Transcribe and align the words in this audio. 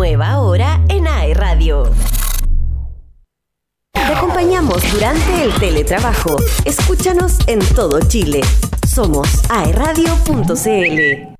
nueva 0.00 0.38
hora 0.38 0.80
en 0.88 1.06
AE 1.06 1.34
Radio. 1.34 1.82
Te 3.92 4.00
acompañamos 4.00 4.82
durante 4.94 5.44
el 5.44 5.52
teletrabajo. 5.60 6.36
Escúchanos 6.64 7.36
en 7.46 7.58
todo 7.74 8.00
Chile. 8.08 8.40
Somos 8.88 9.28
aeradio.cl. 9.50 11.34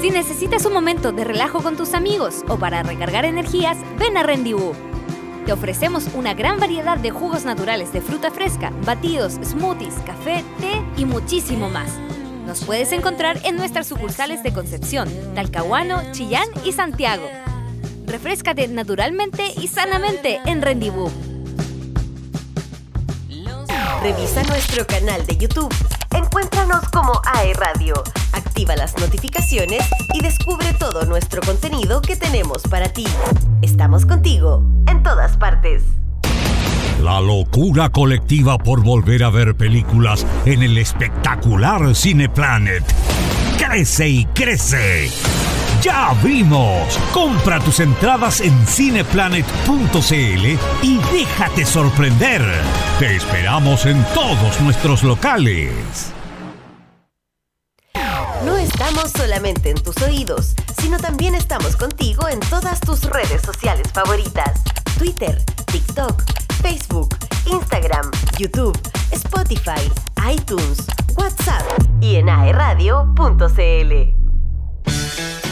Si 0.00 0.10
necesitas 0.10 0.66
un 0.66 0.72
momento 0.72 1.12
de 1.12 1.22
relajo 1.22 1.62
con 1.62 1.76
tus 1.76 1.94
amigos 1.94 2.42
o 2.48 2.56
para 2.58 2.82
recargar 2.82 3.24
energías, 3.24 3.78
ven 4.00 4.16
a 4.16 4.24
Rendibú. 4.24 4.72
Te 5.46 5.52
ofrecemos 5.52 6.08
una 6.14 6.34
gran 6.34 6.58
variedad 6.58 6.98
de 6.98 7.12
jugos 7.12 7.44
naturales 7.44 7.92
de 7.92 8.00
fruta 8.00 8.32
fresca, 8.32 8.72
batidos, 8.84 9.34
smoothies, 9.44 9.94
café, 10.04 10.42
té 10.60 10.82
y 10.96 11.04
muchísimo 11.04 11.70
más. 11.70 12.00
Nos 12.48 12.64
puedes 12.64 12.92
encontrar 12.92 13.38
en 13.44 13.56
nuestras 13.56 13.86
sucursales 13.86 14.42
de 14.42 14.54
Concepción, 14.54 15.06
Talcahuano, 15.34 16.00
Chillán 16.12 16.48
y 16.64 16.72
Santiago. 16.72 17.28
Refrescate 18.06 18.66
naturalmente 18.68 19.52
y 19.60 19.68
sanamente 19.68 20.40
en 20.46 20.62
Rendibú. 20.62 21.10
Revisa 24.02 24.42
nuestro 24.44 24.86
canal 24.86 25.26
de 25.26 25.36
YouTube. 25.36 25.74
Encuéntranos 26.16 26.88
como 26.88 27.20
AE 27.34 27.52
Radio. 27.52 28.02
Activa 28.32 28.76
las 28.76 28.96
notificaciones 28.96 29.84
y 30.14 30.22
descubre 30.22 30.72
todo 30.72 31.04
nuestro 31.04 31.42
contenido 31.42 32.00
que 32.00 32.16
tenemos 32.16 32.62
para 32.62 32.88
ti. 32.88 33.04
Estamos 33.60 34.06
contigo 34.06 34.62
en 34.86 35.02
todas 35.02 35.36
partes. 35.36 35.82
La 37.02 37.20
locura 37.20 37.90
colectiva 37.90 38.58
por 38.58 38.82
volver 38.82 39.22
a 39.22 39.30
ver 39.30 39.54
películas 39.54 40.26
en 40.44 40.62
el 40.62 40.78
espectacular 40.78 41.94
Cineplanet. 41.94 42.82
Crece 43.56 44.08
y 44.08 44.24
crece. 44.26 45.08
¡Ya 45.80 46.12
vimos! 46.24 46.98
Compra 47.12 47.60
tus 47.60 47.78
entradas 47.78 48.40
en 48.40 48.66
cineplanet.cl 48.66 50.12
y 50.82 50.98
déjate 51.12 51.64
sorprender. 51.64 52.42
Te 52.98 53.14
esperamos 53.14 53.86
en 53.86 54.04
todos 54.12 54.60
nuestros 54.60 55.04
locales. 55.04 56.12
No 58.44 58.56
estamos 58.56 59.12
solamente 59.12 59.70
en 59.70 59.80
tus 59.80 59.96
oídos, 60.02 60.54
sino 60.80 60.98
también 60.98 61.36
estamos 61.36 61.76
contigo 61.76 62.28
en 62.28 62.40
todas 62.40 62.80
tus 62.80 63.04
redes 63.04 63.42
sociales 63.42 63.86
favoritas. 63.92 64.62
Twitter, 64.98 65.40
TikTok, 65.66 66.24
Facebook, 66.62 67.14
Instagram, 67.46 68.10
YouTube, 68.38 68.76
Spotify, 69.12 69.80
iTunes, 70.30 70.86
WhatsApp 71.16 71.62
y 72.00 72.16
en 72.16 72.28
aeradio.cl. 72.28 74.17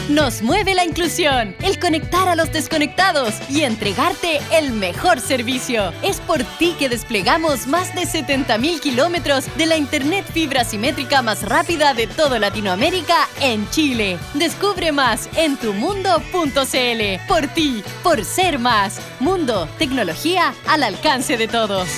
Nos 0.09 0.41
mueve 0.41 0.73
la 0.73 0.85
inclusión, 0.85 1.53
el 1.61 1.79
conectar 1.79 2.29
a 2.29 2.35
los 2.37 2.53
desconectados 2.53 3.33
y 3.49 3.63
entregarte 3.63 4.39
el 4.53 4.71
mejor 4.71 5.19
servicio. 5.19 5.91
Es 6.01 6.21
por 6.21 6.45
ti 6.57 6.75
que 6.79 6.87
desplegamos 6.87 7.67
más 7.67 7.93
de 7.93 8.03
70.000 8.03 8.79
kilómetros 8.79 9.45
de 9.57 9.65
la 9.65 9.75
Internet 9.75 10.25
fibra 10.31 10.63
simétrica 10.63 11.21
más 11.21 11.43
rápida 11.43 11.93
de 11.93 12.07
toda 12.07 12.39
Latinoamérica 12.39 13.27
en 13.41 13.69
Chile. 13.69 14.17
Descubre 14.33 14.93
más 14.93 15.27
en 15.35 15.57
tumundo.cl. 15.57 17.27
Por 17.27 17.47
ti, 17.53 17.83
por 18.01 18.23
ser 18.23 18.59
más. 18.59 19.01
Mundo, 19.19 19.67
tecnología 19.77 20.53
al 20.67 20.83
alcance 20.83 21.35
de 21.35 21.49
todos. 21.49 21.89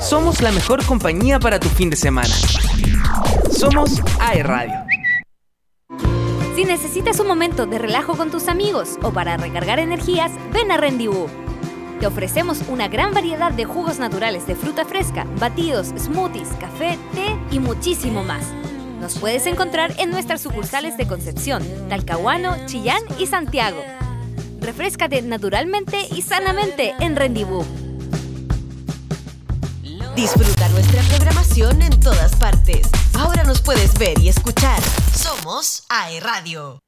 Somos 0.00 0.42
la 0.42 0.52
mejor 0.52 0.84
compañía 0.84 1.38
para 1.38 1.58
tu 1.58 1.68
fin 1.68 1.90
de 1.90 1.96
semana. 1.96 2.34
Somos 3.50 4.00
AE 4.20 4.42
Radio. 4.42 4.74
Si 6.54 6.64
necesitas 6.64 7.18
un 7.20 7.26
momento 7.26 7.66
de 7.66 7.78
relajo 7.78 8.16
con 8.16 8.30
tus 8.30 8.48
amigos 8.48 8.98
o 9.02 9.12
para 9.12 9.36
recargar 9.36 9.78
energías, 9.78 10.32
ven 10.52 10.70
a 10.70 10.76
Rendibú. 10.76 11.26
Te 12.00 12.06
ofrecemos 12.06 12.62
una 12.68 12.88
gran 12.88 13.12
variedad 13.12 13.52
de 13.52 13.64
jugos 13.64 13.98
naturales 13.98 14.46
de 14.46 14.54
fruta 14.54 14.84
fresca, 14.84 15.26
batidos, 15.38 15.88
smoothies, 15.96 16.48
café, 16.60 16.98
té 17.14 17.36
y 17.50 17.58
muchísimo 17.58 18.22
más. 18.22 18.44
Nos 19.00 19.18
puedes 19.18 19.46
encontrar 19.46 19.94
en 19.98 20.10
nuestras 20.10 20.40
sucursales 20.40 20.96
de 20.96 21.06
Concepción, 21.06 21.62
Talcahuano, 21.88 22.66
Chillán 22.66 23.02
y 23.18 23.26
Santiago. 23.26 23.82
Refrescate 24.60 25.22
naturalmente 25.22 26.06
y 26.10 26.22
sanamente 26.22 26.94
en 27.00 27.16
Rendibú. 27.16 27.64
Disfruta 30.16 30.68
nuestra 30.68 31.02
programación 31.02 31.82
en 31.82 31.98
todas 31.98 32.36
partes. 32.36 32.86
Ahora 33.14 33.42
nos 33.42 33.60
puedes 33.60 33.94
ver 33.98 34.16
y 34.20 34.28
escuchar. 34.28 34.78
Somos 35.12 35.82
AE 35.88 36.20
Radio. 36.20 36.78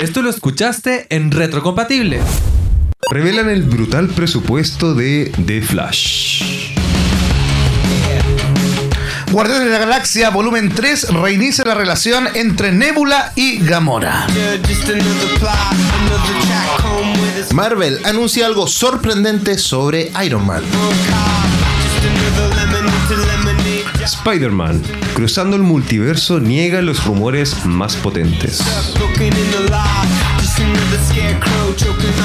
Esto 0.00 0.22
lo 0.22 0.30
escuchaste 0.30 1.08
en 1.10 1.32
Retrocompatible. 1.32 2.20
Revelan 3.10 3.50
el 3.50 3.64
brutal 3.64 4.06
presupuesto 4.08 4.94
de 4.94 5.32
The 5.46 5.62
Flash. 5.62 6.74
Guardianes 9.32 9.64
de 9.64 9.70
la 9.72 9.78
Galaxia 9.78 10.30
Volumen 10.30 10.72
3 10.72 11.08
reinicia 11.10 11.64
la 11.64 11.74
relación 11.74 12.28
entre 12.34 12.70
Nebula 12.70 13.32
y 13.34 13.58
Gamora. 13.58 14.28
Marvel 17.52 17.98
anuncia 18.04 18.46
algo 18.46 18.68
sorprendente 18.68 19.58
sobre 19.58 20.12
Iron 20.24 20.46
Man. 20.46 20.62
Spider-Man, 24.04 24.82
cruzando 25.14 25.56
el 25.56 25.62
multiverso, 25.62 26.40
niega 26.40 26.82
los 26.82 27.04
rumores 27.04 27.64
más 27.66 27.96
potentes. 27.96 28.62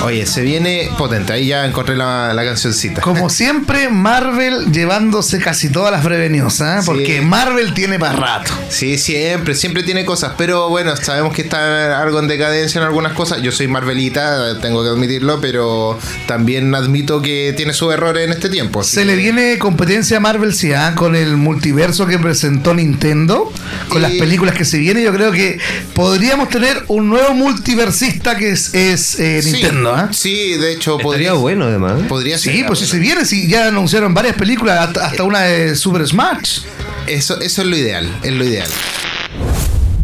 Oye, 0.04 0.26
se 0.26 0.42
viene 0.42 0.90
potente. 0.98 1.34
Ahí 1.34 1.48
ya 1.48 1.66
encontré 1.66 1.96
la, 1.96 2.34
la 2.34 2.44
cancioncita. 2.46 3.02
Como 3.02 3.30
siempre, 3.30 3.90
Marvel 3.90 4.72
llevándose 4.72 5.40
casi 5.40 5.70
todas 5.70 5.92
las 5.92 6.06
preveniosas, 6.06 6.84
¿eh? 6.84 6.86
porque 6.86 7.22
Marvel 7.22 7.74
tiene 7.74 8.00
para 8.00 8.16
rato. 8.16 8.52
Sí, 8.70 8.98
siempre, 8.98 9.56
siempre 9.56 9.84
tiene 9.84 10.06
cosas, 10.06 10.34
pero 10.38 10.70
bueno, 10.70 10.96
sabemos 10.96 11.34
que 11.34 11.42
está 11.42 12.02
algo 12.02 12.20
en 12.20 12.28
decadencia 12.28 12.80
en 12.80 12.88
algunas 12.88 13.14
cosas. 13.14 13.42
Yo 13.42 13.52
soy 13.52 13.68
Marvelita, 13.68 14.60
tengo 14.62 14.84
que 14.84 14.90
admitirlo, 14.90 15.42
pero 15.42 16.00
también 16.28 16.74
admito 16.76 17.22
que 17.22 17.54
tiene 17.58 17.74
sus 17.74 17.94
errores 17.94 18.26
en 18.26 18.32
este 18.32 18.50
tiempo. 18.50 18.84
Se 18.84 19.06
le 19.06 19.16
viene 19.16 19.58
competencia 19.58 20.18
a 20.18 20.20
Marvel, 20.20 20.54
sí, 20.54 20.72
¿ah? 20.72 20.94
con 20.96 21.16
el 21.16 21.36
multiverso 21.36 22.06
que 22.06 22.18
presentó 22.18 22.74
Nintendo, 22.74 23.52
con 23.90 24.02
las 24.02 24.12
películas 24.14 24.56
que 24.56 24.66
se 24.66 24.78
vienen. 24.78 25.04
Yo 25.04 25.14
creo 25.14 25.32
que 25.32 25.60
podríamos 25.94 26.50
tener 26.50 26.84
un 26.88 27.10
nuevo 27.10 27.34
multiversista 27.34 28.38
que 28.38 28.52
es, 28.52 28.74
es 28.74 29.20
eh, 29.20 29.42
Sí, 29.42 29.62
¿ah? 29.94 30.10
Sí, 30.12 30.54
de 30.58 30.74
hecho, 30.74 30.98
Podría 30.98 31.34
bueno 31.34 31.66
además. 31.66 32.02
Podría 32.08 32.38
ser. 32.38 32.54
Sí, 32.54 32.64
pues 32.66 32.80
si 32.80 32.86
se 32.86 33.00
viene, 33.00 33.26
si 33.26 33.48
ya 33.48 33.68
anunciaron 33.68 34.14
varias 34.14 34.36
películas, 34.36 34.88
hasta, 34.88 35.06
hasta 35.06 35.24
una 35.24 35.42
de 35.42 35.76
Super 35.76 36.06
Smash. 36.08 36.62
Eso, 37.08 37.40
eso 37.40 37.62
es 37.62 37.68
lo 37.68 37.76
ideal, 37.76 38.08
es 38.24 38.34
lo 38.34 38.44
ideal. 38.44 38.70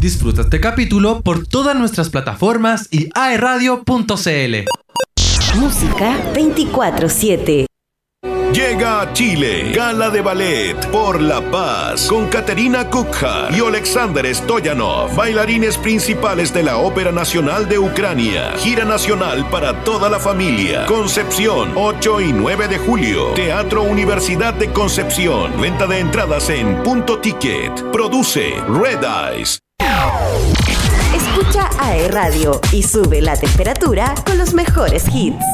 Disfruta 0.00 0.42
este 0.42 0.60
capítulo 0.60 1.22
por 1.22 1.46
todas 1.46 1.76
nuestras 1.76 2.10
plataformas 2.10 2.88
y 2.90 3.08
aeradio.cl. 3.14 4.54
Música 5.58 6.32
24-7. 6.34 7.66
Llega 8.56 9.02
a 9.02 9.12
Chile, 9.12 9.70
Gala 9.74 10.08
de 10.08 10.22
Ballet 10.22 10.74
por 10.90 11.20
la 11.20 11.42
Paz, 11.42 12.06
con 12.06 12.26
Katerina 12.28 12.88
Kukha 12.88 13.50
y 13.50 13.60
Alexander 13.60 14.34
Stoyanov, 14.34 15.14
bailarines 15.14 15.76
principales 15.76 16.54
de 16.54 16.62
la 16.62 16.78
Ópera 16.78 17.12
Nacional 17.12 17.68
de 17.68 17.78
Ucrania. 17.78 18.52
Gira 18.56 18.86
nacional 18.86 19.46
para 19.50 19.84
toda 19.84 20.08
la 20.08 20.18
familia. 20.18 20.86
Concepción, 20.86 21.72
8 21.74 22.22
y 22.22 22.32
9 22.32 22.68
de 22.68 22.78
julio. 22.78 23.34
Teatro 23.34 23.82
Universidad 23.82 24.54
de 24.54 24.72
Concepción. 24.72 25.60
Venta 25.60 25.86
de 25.86 25.98
entradas 25.98 26.48
en 26.48 26.82
Punto 26.82 27.18
Ticket. 27.18 27.92
Produce 27.92 28.54
Red 28.68 29.04
Eyes. 29.04 29.60
Escucha 31.14 31.68
AE 31.78 32.08
Radio 32.08 32.58
y 32.72 32.82
sube 32.82 33.20
la 33.20 33.36
temperatura 33.36 34.14
con 34.24 34.38
los 34.38 34.54
mejores 34.54 35.04
hits. 35.14 35.44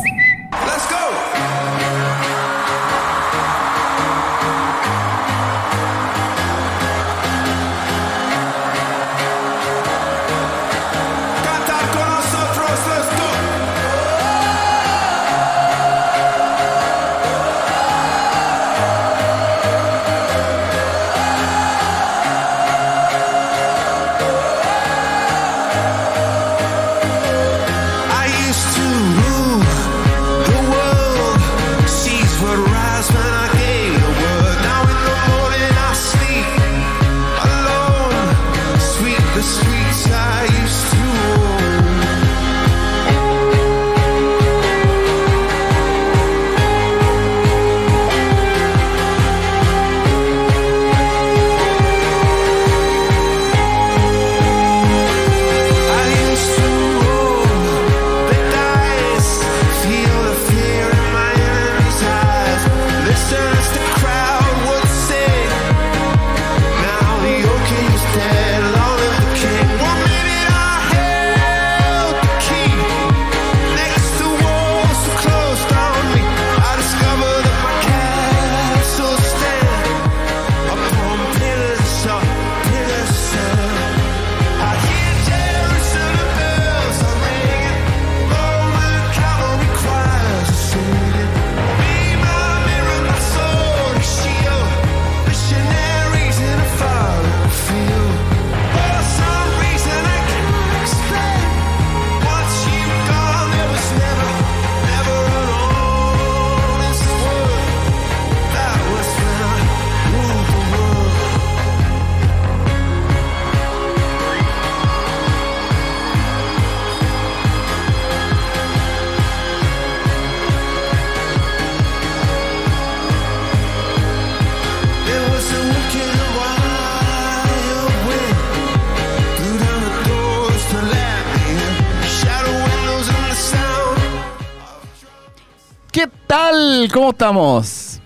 Tal? 136.89 136.93
¿Cómo 136.93 137.11
estamos? 137.11 138.01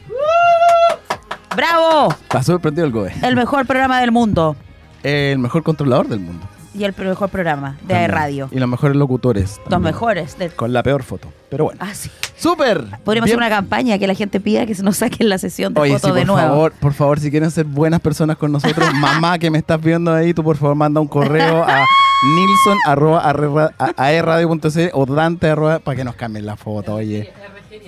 ¡Bravo! 1.57 2.11
Está 2.23 2.43
sorprendido 2.43 2.87
el 2.87 2.93
Goe. 2.93 3.13
El 3.23 3.35
mejor 3.35 3.67
programa 3.67 4.01
del 4.01 4.13
mundo. 4.13 4.57
El 5.03 5.39
mejor 5.39 5.63
controlador 5.63 6.09
del 6.09 6.21
mundo. 6.21 6.47
Y 6.75 6.85
el 6.85 6.95
mejor 6.99 7.31
programa 7.31 7.79
de 7.83 7.89
También. 7.95 8.11
radio. 8.11 8.49
Y 8.53 8.59
los 8.59 8.69
mejores 8.69 8.95
locutores. 8.97 9.57
Los 9.61 9.69
también. 9.71 9.95
mejores. 9.95 10.37
De... 10.37 10.51
Con 10.51 10.75
la 10.75 10.83
peor 10.83 11.03
foto. 11.03 11.33
Pero 11.49 11.65
bueno. 11.65 11.81
Ah, 11.83 11.95
sí. 11.95 12.11
¡Súper! 12.37 12.81
Podríamos 13.03 13.07
Bien. 13.07 13.23
hacer 13.25 13.37
una 13.39 13.49
campaña 13.49 13.97
que 13.99 14.07
la 14.07 14.13
gente 14.13 14.41
pida 14.41 14.67
que 14.67 14.75
se 14.75 14.83
nos 14.83 14.99
saquen 14.99 15.31
la 15.31 15.39
sesión 15.39 15.73
de 15.73 15.81
Oye, 15.81 15.93
fotos 15.95 16.11
sí, 16.11 16.15
de 16.17 16.27
por 16.27 16.35
nuevo. 16.37 16.49
favor, 16.51 16.73
por 16.79 16.93
favor, 16.93 17.19
si 17.21 17.31
quieren 17.31 17.51
ser 17.51 17.65
buenas 17.65 18.01
personas 18.01 18.37
con 18.37 18.53
nosotros, 18.53 18.93
mamá 19.01 19.39
que 19.39 19.51
me 19.51 19.57
estás 19.57 19.81
viendo 19.81 20.13
ahí, 20.13 20.35
tú 20.35 20.45
por 20.45 20.59
favor 20.59 20.75
manda 20.75 21.01
un 21.01 21.09
correo 21.09 21.65
a 21.65 21.83
nilson 22.35 22.79
arroba 22.85 23.23
arre- 23.33 23.73
a- 23.79 23.95
aerradio.cl 24.05 24.91
o 24.93 25.07
dante 25.07 25.49
arroba 25.49 25.79
para 25.79 25.97
que 25.97 26.05
nos 26.05 26.15
cambien 26.17 26.45
la 26.45 26.57
foto, 26.57 26.97
oye. 26.97 27.33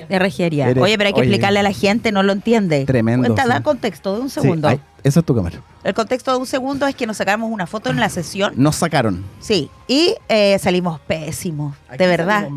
De 0.09 0.19
regería. 0.19 0.69
Eres- 0.69 0.83
Oye, 0.83 0.97
pero 0.99 1.09
hay 1.09 1.15
que 1.15 1.21
oye. 1.21 1.29
explicarle 1.31 1.61
a 1.61 1.63
la 1.63 1.73
gente, 1.73 2.13
no 2.13 2.23
lo 2.23 2.33
entiende. 2.33 2.85
Tremendo, 2.85 3.27
Cuenta, 3.27 3.43
sí. 3.45 3.49
da 3.49 3.61
contexto 3.63 4.15
de 4.15 4.21
un 4.23 4.31
Sí, 4.31 4.41
segundo. 4.41 4.69
ay, 4.69 4.81
esa 5.03 5.21
es 5.21 5.27
tu 5.27 5.35
cámara. 5.35 5.61
El 5.85 5.95
contexto 5.95 6.33
de 6.33 6.39
un 6.39 6.47
segundo 6.47 6.87
es 6.87 6.95
que 6.95 7.07
nos 7.07 7.17
sacamos 7.17 7.51
una 7.51 7.67
foto 7.67 7.91
en 7.91 7.99
la 8.01 8.09
sesión. 8.09 8.53
Nos 8.57 8.77
sacaron. 8.77 9.25
Sí. 9.41 9.71
Y 9.87 10.15
eh, 10.29 10.59
salimos 10.59 11.01
pésimos, 11.01 11.75
de 11.97 12.07
verdad. 12.07 12.49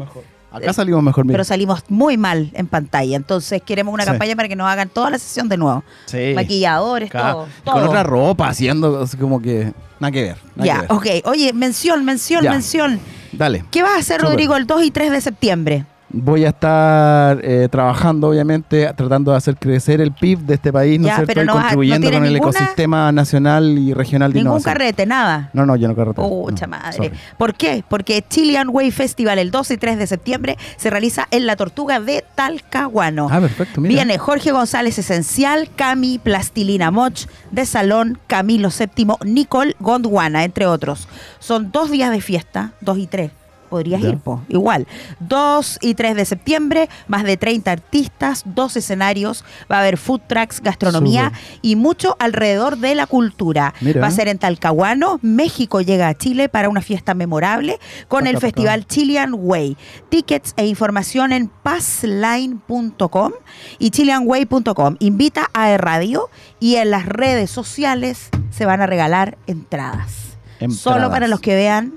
Acá 0.54 0.74
salimos 0.74 1.02
mejor, 1.02 1.24
mira. 1.24 1.36
Pero 1.36 1.44
salimos 1.46 1.82
muy 1.88 2.18
mal 2.18 2.52
en 2.54 2.68
pantalla. 2.68 3.16
Entonces 3.16 3.62
queremos 3.62 3.94
una 3.94 4.04
Sí. 4.04 4.10
campaña 4.10 4.36
para 4.36 4.50
que 4.50 4.58
nos 4.58 4.68
hagan 4.68 4.90
toda 4.90 5.10
la 5.10 5.18
sesión 5.18 5.48
de 5.48 5.56
nuevo. 5.56 5.82
Sí. 6.08 6.34
Maquilladores, 6.36 7.10
Acá, 7.10 7.32
todo. 7.32 7.48
Con 7.64 7.74
todo. 7.76 7.88
otra 7.90 8.04
ropa, 8.04 8.50
haciendo 8.50 9.02
así 9.02 9.16
como 9.16 9.42
que. 9.42 9.72
Nada 10.02 10.12
que 10.12 10.24
ver. 10.24 10.38
nada 10.58 10.66
Ya, 10.66 10.76
que 10.76 10.82
ver. 11.10 11.22
ok. 11.22 11.28
Oye, 11.30 11.54
mención, 11.54 12.04
mención, 12.04 12.44
Ya. 12.44 12.52
mención. 12.52 13.00
Dale. 13.32 13.64
¿Qué 13.72 13.82
vas 13.82 13.94
a 13.96 14.00
hacer. 14.00 14.20
Rodrigo, 14.20 14.58
el 14.58 14.68
2 14.68 14.84
y 14.84 14.92
3 14.92 15.10
de 15.12 15.22
septiembre? 15.22 15.86
Voy 16.14 16.46
a 16.46 16.50
estar 16.50 17.40
eh, 17.44 17.68
trabajando, 17.72 18.30
obviamente, 18.30 18.92
tratando 18.96 19.32
de 19.32 19.38
hacer 19.38 19.56
crecer 19.58 20.02
el 20.02 20.12
PIB 20.12 20.40
de 20.40 20.56
este 20.56 20.74
país, 20.74 21.00
¿no 21.00 21.08
es 21.08 21.16
cierto? 21.16 21.42
y 21.42 21.46
no 21.46 21.54
contribuyendo 21.54 22.10
no 22.10 22.18
con 22.18 22.26
el 22.26 22.36
ecosistema 22.36 23.12
nacional 23.12 23.78
y 23.78 23.94
regional 23.94 24.34
de 24.34 24.40
Ningún 24.40 24.52
innovación. 24.60 24.74
carrete, 24.74 25.06
nada. 25.06 25.50
No, 25.54 25.66
no, 25.66 25.76
yo 25.76 25.88
no 25.88 25.96
carreteo. 25.96 26.28
Pucha 26.28 26.68
no, 26.68 26.72
madre. 26.72 26.94
sorry. 26.98 27.12
¿Por 27.38 27.54
qué? 27.56 27.84
Porque 27.88 28.24
Chilean 28.28 28.70
Way 28.70 28.92
Festival 28.92 29.40
el 29.40 29.52
12 29.52 29.76
y 29.76 29.78
3 29.78 29.98
de 29.98 30.08
septiembre 30.08 30.58
se 30.78 30.90
realiza 30.90 31.28
en 31.32 31.46
la 31.46 31.56
Tortuga 31.56 32.00
de 32.00 32.26
Talcahuano. 32.36 33.28
Ah, 33.32 33.40
perfecto, 33.40 33.80
mira. 33.82 33.94
Viene 33.96 34.18
Jorge 34.18 34.52
González 34.52 34.98
Esencial, 35.00 35.70
Cami 35.76 36.20
Plastilina 36.20 36.92
Moch, 36.92 37.26
de 37.52 37.66
Salón, 37.66 38.20
Camilo 38.28 38.70
VII, 38.70 39.08
Nicole 39.26 39.76
Gondwana, 39.80 40.44
entre 40.44 40.66
otros. 40.66 41.08
Son 41.40 41.72
dos 41.72 41.90
días 41.92 42.12
de 42.12 42.22
fiesta, 42.22 42.74
dos 42.82 42.98
y 42.98 43.08
tres. 43.08 43.32
Podrías 43.72 44.02
Ya. 44.02 44.10
ir, 44.10 44.18
po. 44.18 44.42
igual. 44.50 44.86
2 45.22 45.80
y 45.82 45.94
3 45.96 46.14
de 46.16 46.26
septiembre, 46.26 46.90
más 47.08 47.24
de 47.24 47.38
30 47.38 47.72
artistas, 47.72 48.44
dos 48.46 48.76
escenarios, 48.76 49.46
va 49.72 49.78
a 49.78 49.80
haber 49.80 49.98
food 49.98 50.20
trucks, 50.28 50.60
gastronomía 50.62 51.32
y 51.62 51.78
mucho 51.78 52.18
alrededor 52.20 52.78
de 52.78 52.96
la 52.96 53.08
cultura. 53.08 53.74
Mira. 53.80 54.02
Va 54.02 54.08
a 54.08 54.12
ser 54.12 54.28
en 54.28 54.38
Talcahuano, 54.38 55.20
México 55.22 55.80
llega 55.80 56.10
a 56.10 56.18
Chile 56.18 56.50
para 56.50 56.68
una 56.68 56.82
fiesta 56.82 57.14
memorable 57.14 57.80
con 58.10 58.28
el 58.28 58.38
Festival 58.40 58.86
Chilean 58.86 59.34
Way. 59.34 59.78
Tickets 60.10 60.54
e 60.58 60.66
información 60.68 61.32
en 61.32 61.48
passline.com 61.48 63.32
y 63.80 63.90
chileanway.com. 63.92 64.98
Invita 65.00 65.50
a 65.54 65.78
Radio 65.78 66.30
y 66.60 66.76
en 66.76 66.92
las 66.92 67.06
redes 67.06 67.50
sociales 67.50 68.30
se 68.50 68.66
van 68.66 68.82
a 68.82 68.86
regalar 68.86 69.38
entradas. 69.48 70.38
Entradas. 70.60 70.78
Solo 70.82 71.10
para 71.10 71.28
los 71.28 71.40
que 71.40 71.56
vean 71.56 71.94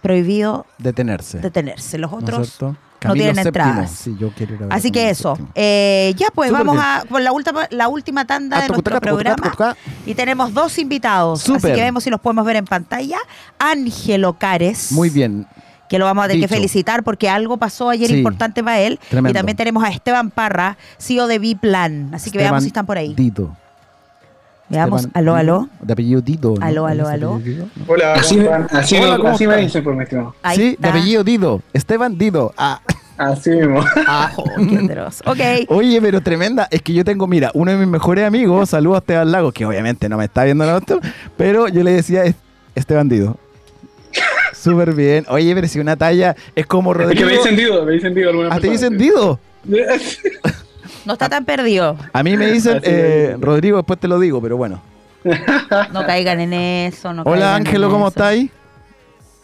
prohibido 0.00 0.66
Detenerse. 0.78 1.38
detenerse. 1.38 1.98
Los 1.98 2.10
¿No 2.12 2.18
es 2.18 2.24
otros 2.24 2.60
no 3.02 3.14
tienen 3.14 3.34
VII. 3.36 3.46
entradas. 3.46 3.90
Sí, 3.90 4.14
yo 4.20 4.30
quiero 4.36 4.54
ir 4.56 4.62
a 4.62 4.66
ver 4.66 4.72
Así 4.76 4.90
que 4.90 5.08
eso. 5.08 5.38
Eh, 5.54 6.12
ya 6.18 6.28
pues, 6.34 6.50
Súper 6.50 6.66
vamos 6.66 6.74
bien. 6.82 6.84
a 6.86 7.02
por 7.08 7.22
la 7.22 7.32
última, 7.32 7.66
la 7.70 7.88
última 7.88 8.26
tanda 8.26 8.58
Ah, 8.58 8.62
de 8.62 8.68
nuestro 8.68 9.00
programa. 9.00 9.74
Y 10.04 10.14
tenemos 10.14 10.52
dos 10.52 10.78
invitados. 10.78 11.40
Así 11.42 11.52
Súper. 11.54 11.74
que 11.74 11.80
vemos 11.82 12.04
si 12.04 12.10
los 12.10 12.20
podemos 12.20 12.44
ver 12.44 12.56
en 12.56 12.66
pantalla. 12.66 13.16
Ángelo 13.58 14.34
Cares. 14.38 14.92
Muy 14.92 15.08
bien. 15.10 15.46
Que 15.88 15.98
lo 15.98 16.04
vamos 16.04 16.24
a 16.24 16.28
tener 16.28 16.42
que 16.42 16.48
felicitar 16.54 17.02
porque 17.02 17.28
algo 17.28 17.56
pasó 17.56 17.90
ayer 17.90 18.08
Sí. 18.08 18.18
importante 18.18 18.62
para 18.62 18.78
él. 18.80 19.00
Tremendo. 19.08 19.30
Y 19.30 19.32
también 19.38 19.56
tenemos 19.56 19.82
a 19.82 19.88
Esteban 19.88 20.30
Parra, 20.30 20.76
CEO 20.98 21.26
de 21.26 21.38
Biplan. 21.40 22.14
Así 22.14 22.30
que 22.30 22.38
Esteban 22.38 22.52
veamos 22.52 22.62
si 22.62 22.68
están 22.68 22.86
por 22.86 22.96
ahí. 22.98 23.14
Dito. 23.14 23.56
Veamos, 24.70 25.02
Esteban 25.02 25.18
aló, 25.22 25.34
aló. 25.36 25.68
De 25.82 25.92
apellido 25.92 26.20
Dito. 26.20 26.54
¿no? 26.58 26.64
Aló, 26.64 26.86
aló, 26.86 27.04
¿Es 27.08 27.10
aló. 27.14 27.42
Hola, 27.86 28.14
Así 28.14 28.36
¿cómo 28.36 28.50
me- 28.50 28.56
están? 28.64 28.78
Así, 28.80 28.96
Hola, 28.96 29.16
¿cómo 29.18 29.28
así 29.30 29.46
me 29.46 29.56
dicen 29.58 29.84
por 29.84 29.94
mi 29.96 30.02
estimado. 30.04 30.34
Ahí 30.42 30.56
sí, 30.56 30.66
está. 30.68 30.82
de 30.82 30.88
apellido 30.98 31.24
Dito. 31.24 31.62
Esteban 31.72 32.16
Dito. 32.16 32.54
Ah. 32.56 32.80
Así 33.18 33.50
mismo. 33.50 33.84
Ah. 34.06 34.32
Qué 34.68 34.78
atroz. 34.78 35.20
Ok. 35.26 35.38
Oye, 35.68 36.00
pero 36.00 36.22
tremenda. 36.22 36.68
Es 36.70 36.80
que 36.80 36.94
yo 36.94 37.04
tengo, 37.04 37.26
mira, 37.26 37.50
uno 37.52 37.70
de 37.72 37.76
mis 37.76 37.88
mejores 37.88 38.24
amigos, 38.24 38.70
saludos 38.70 38.96
a 38.96 38.98
Esteban 39.00 39.30
Lagos, 39.30 39.52
que 39.52 39.66
obviamente 39.66 40.08
no 40.08 40.16
me 40.16 40.24
está 40.24 40.44
viendo 40.44 40.64
la 40.64 40.76
otra, 40.76 40.98
pero 41.36 41.68
yo 41.68 41.82
le 41.82 41.92
decía, 41.92 42.24
"Es- 42.24 42.36
este 42.74 42.94
bandido. 42.94 43.36
Súper 44.54 44.94
bien. 44.94 45.24
Oye, 45.28 45.54
pero 45.54 45.66
si 45.68 45.80
una 45.80 45.96
talla 45.96 46.34
es 46.54 46.66
como 46.66 46.92
Es 46.92 46.98
que 46.98 47.02
Rodrigo. 47.04 47.26
me 47.26 47.32
dicen 47.32 47.56
Dido, 47.56 47.84
me 47.84 47.92
dicen 47.92 48.14
Dido 48.14 48.30
alguna 48.30 48.48
Ah, 48.52 48.60
te 48.60 48.70
dicen 48.70 48.96
Dido. 48.96 49.38
No 51.04 51.14
está 51.14 51.28
tan 51.28 51.44
perdido. 51.44 51.96
A 52.12 52.22
mí 52.22 52.36
me 52.36 52.50
dicen, 52.50 52.80
eh. 52.82 53.36
Rodrigo, 53.40 53.78
después 53.78 53.98
te 53.98 54.08
lo 54.08 54.18
digo, 54.18 54.40
pero 54.40 54.56
bueno. 54.56 54.80
No 55.92 56.06
caigan 56.06 56.40
en 56.40 56.52
eso. 56.52 57.12
No 57.12 57.22
Hola 57.22 57.54
Ángelo, 57.54 57.90
¿cómo 57.90 58.08
estáis? 58.08 58.50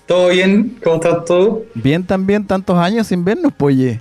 ¿Todo 0.07 0.29
bien? 0.29 0.79
¿Cómo 0.83 0.97
estás 0.97 1.25
todo? 1.25 1.63
Bien 1.75 2.05
también, 2.05 2.47
tantos 2.47 2.79
años 2.79 3.09
sin 3.09 3.25
vernos, 3.25 3.53
poye. 3.53 4.01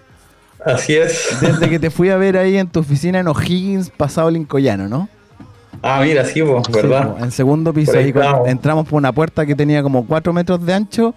Así 0.64 0.96
es. 0.96 1.38
Desde 1.42 1.70
que 1.70 1.80
te 1.80 1.90
fui 1.90 2.10
a 2.10 2.18
ver 2.18 2.38
ahí 2.38 2.58
en 2.58 2.68
tu 2.68 2.80
oficina 2.80 3.20
en 3.20 3.28
O'Higgins, 3.28 3.90
pasado 3.90 4.30
Lincolano, 4.30 4.88
¿no? 4.88 5.10
Ah, 5.82 6.02
mira, 6.04 6.24
sí, 6.26 6.42
vos, 6.42 6.68
¿verdad? 6.72 7.02
Sí, 7.02 7.20
po, 7.20 7.26
en 7.26 7.32
segundo 7.32 7.74
piso, 7.74 7.92
Por 7.92 8.02
ahí 8.02 8.14
entramos 8.46 8.88
por 8.88 8.98
una 8.98 9.12
puerta 9.12 9.46
que 9.46 9.56
tenía 9.56 9.84
como 9.84 10.06
4 10.06 10.32
metros 10.34 10.66
de 10.66 10.74
ancho, 10.74 11.14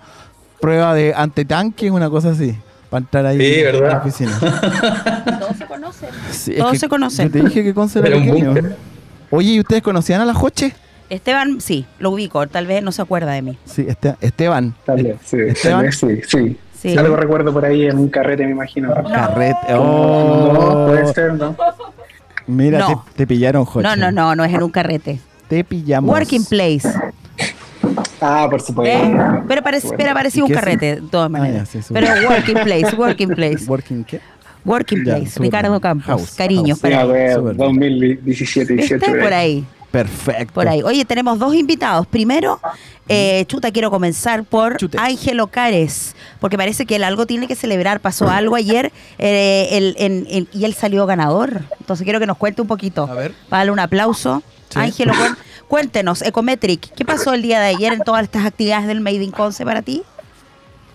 prueba 0.60 0.94
de 0.94 1.14
antitanque, 1.14 1.90
una 1.90 2.10
cosa 2.10 2.30
así, 2.30 2.56
para 2.90 3.00
entrar 3.00 3.26
ahí 3.26 3.38
Sí, 3.38 3.60
en 3.60 3.64
la 3.66 3.72
¿verdad? 3.80 3.98
oficina. 4.02 4.38
Todos 5.40 5.56
se 5.56 5.66
conocen. 5.66 6.08
Sí, 6.30 6.54
Todos 6.56 6.72
que 6.72 6.78
se 6.78 6.88
conocen. 6.88 7.26
Yo 7.28 7.32
te 7.32 7.40
dije 7.46 7.62
que 7.64 7.74
Conce 7.74 7.98
era 8.00 8.08
pequeño. 8.10 8.46
búnker. 8.52 8.76
Oye, 9.30 9.52
¿y 9.52 9.60
ustedes 9.60 9.82
conocían 9.82 10.20
a 10.20 10.24
la 10.24 10.34
Joche? 10.34 10.74
Esteban, 11.10 11.60
sí, 11.60 11.86
lo 11.98 12.10
ubico. 12.10 12.46
Tal 12.46 12.66
vez 12.66 12.82
no 12.82 12.92
se 12.92 13.00
acuerda 13.02 13.32
de 13.32 13.42
mí. 13.42 13.58
Sí, 13.64 13.84
este- 13.88 14.14
Esteban. 14.20 14.74
Tal 14.84 15.02
vez, 15.02 15.16
sí, 15.24 15.36
Esteban. 15.40 15.78
tal 15.80 15.86
vez 15.86 15.98
sí, 15.98 16.20
sí. 16.26 16.58
Sí. 16.80 16.96
Algo 16.96 17.16
recuerdo 17.16 17.52
por 17.52 17.64
ahí 17.64 17.86
en 17.86 17.98
un 17.98 18.08
carrete, 18.08 18.44
me 18.44 18.52
imagino. 18.52 18.94
Carrete. 18.94 19.72
No, 19.72 19.80
Oh, 19.82 20.86
puede 20.86 21.12
ser, 21.12 21.34
¿no? 21.34 21.56
mira, 22.46 22.78
No. 22.78 23.04
te, 23.10 23.16
te 23.16 23.26
pillaron, 23.26 23.64
Joche. 23.64 23.82
No, 23.88 23.96
no, 23.96 24.12
no, 24.12 24.36
no 24.36 24.44
es 24.44 24.54
en 24.54 24.62
un 24.62 24.70
carrete. 24.70 25.18
Te 25.48 25.64
pillamos. 25.64 26.10
Working 26.10 26.44
place. 26.44 26.88
Ah, 28.20 28.46
por 28.50 28.60
supuesto. 28.60 28.98
¿eh? 29.06 29.42
Pero, 29.46 29.62
parece, 29.62 29.88
pero 29.96 30.12
parecía 30.14 30.40
¿Y 30.40 30.42
un 30.44 30.50
carrete, 30.50 30.96
de 30.96 31.02
todas 31.02 31.26
Ah, 31.26 31.28
maneras. 31.28 31.72
ya, 31.72 31.82
sí, 31.82 31.88
pero 31.92 32.06
working 32.28 32.54
place, 32.64 32.96
working 32.96 33.28
place. 33.30 33.64
¿Working 33.68 34.04
qué? 34.04 34.20
Working 34.64 35.04
Ya, 35.04 35.16
place. 35.16 35.38
Ricardo 35.40 35.80
Campos. 35.80 36.06
House, 36.06 36.34
Cariños 36.36 36.78
house. 36.78 36.78
Sí, 36.78 36.82
para 36.82 36.98
a 37.00 37.02
él. 37.02 37.12
ver, 37.12 37.34
Súper 37.34 37.54
bien. 37.56 37.66
2017, 37.66 38.72
18. 38.74 39.04
¿Viste? 39.06 39.20
Por 39.22 39.32
ahí. 39.32 39.64
Perfecto. 39.90 40.52
Por 40.52 40.68
ahí. 40.68 40.82
Oye, 40.82 41.04
tenemos 41.06 41.38
dos 41.38 41.54
invitados. 41.54 42.06
Primero, 42.06 42.60
eh, 43.08 43.44
chuta, 43.46 43.70
quiero 43.70 43.90
comenzar 43.90 44.44
por 44.44 44.76
Chute. 44.76 44.98
Ángelo 45.00 45.46
Cares, 45.46 46.14
porque 46.40 46.58
parece 46.58 46.84
que 46.84 46.96
él 46.96 47.04
algo 47.04 47.24
tiene 47.24 47.46
que 47.46 47.54
celebrar. 47.54 48.00
Pasó 48.00 48.28
algo 48.28 48.54
ayer 48.54 48.92
eh, 49.18 49.68
el- 49.72 49.94
en- 49.98 50.26
en- 50.28 50.48
y 50.52 50.66
él 50.66 50.74
salió 50.74 51.06
ganador. 51.06 51.62
Entonces 51.80 52.04
quiero 52.04 52.20
que 52.20 52.26
nos 52.26 52.36
cuente 52.36 52.60
un 52.60 52.68
poquito. 52.68 53.08
A 53.10 53.14
ver. 53.14 53.32
Para 53.48 53.60
darle 53.60 53.72
un 53.72 53.78
aplauso. 53.80 54.42
Sí. 54.68 54.78
Ángelo, 54.78 55.14
cuéntenos, 55.68 56.22
Ecometric, 56.22 56.92
¿qué 56.94 57.04
pasó 57.04 57.34
el 57.34 57.42
día 57.42 57.60
de 57.60 57.66
ayer 57.66 57.92
en 57.92 58.00
todas 58.00 58.24
estas 58.24 58.46
actividades 58.46 58.86
del 58.86 59.00
Made 59.00 59.22
in 59.22 59.30
Conce 59.30 59.64
para 59.64 59.82
ti? 59.82 60.02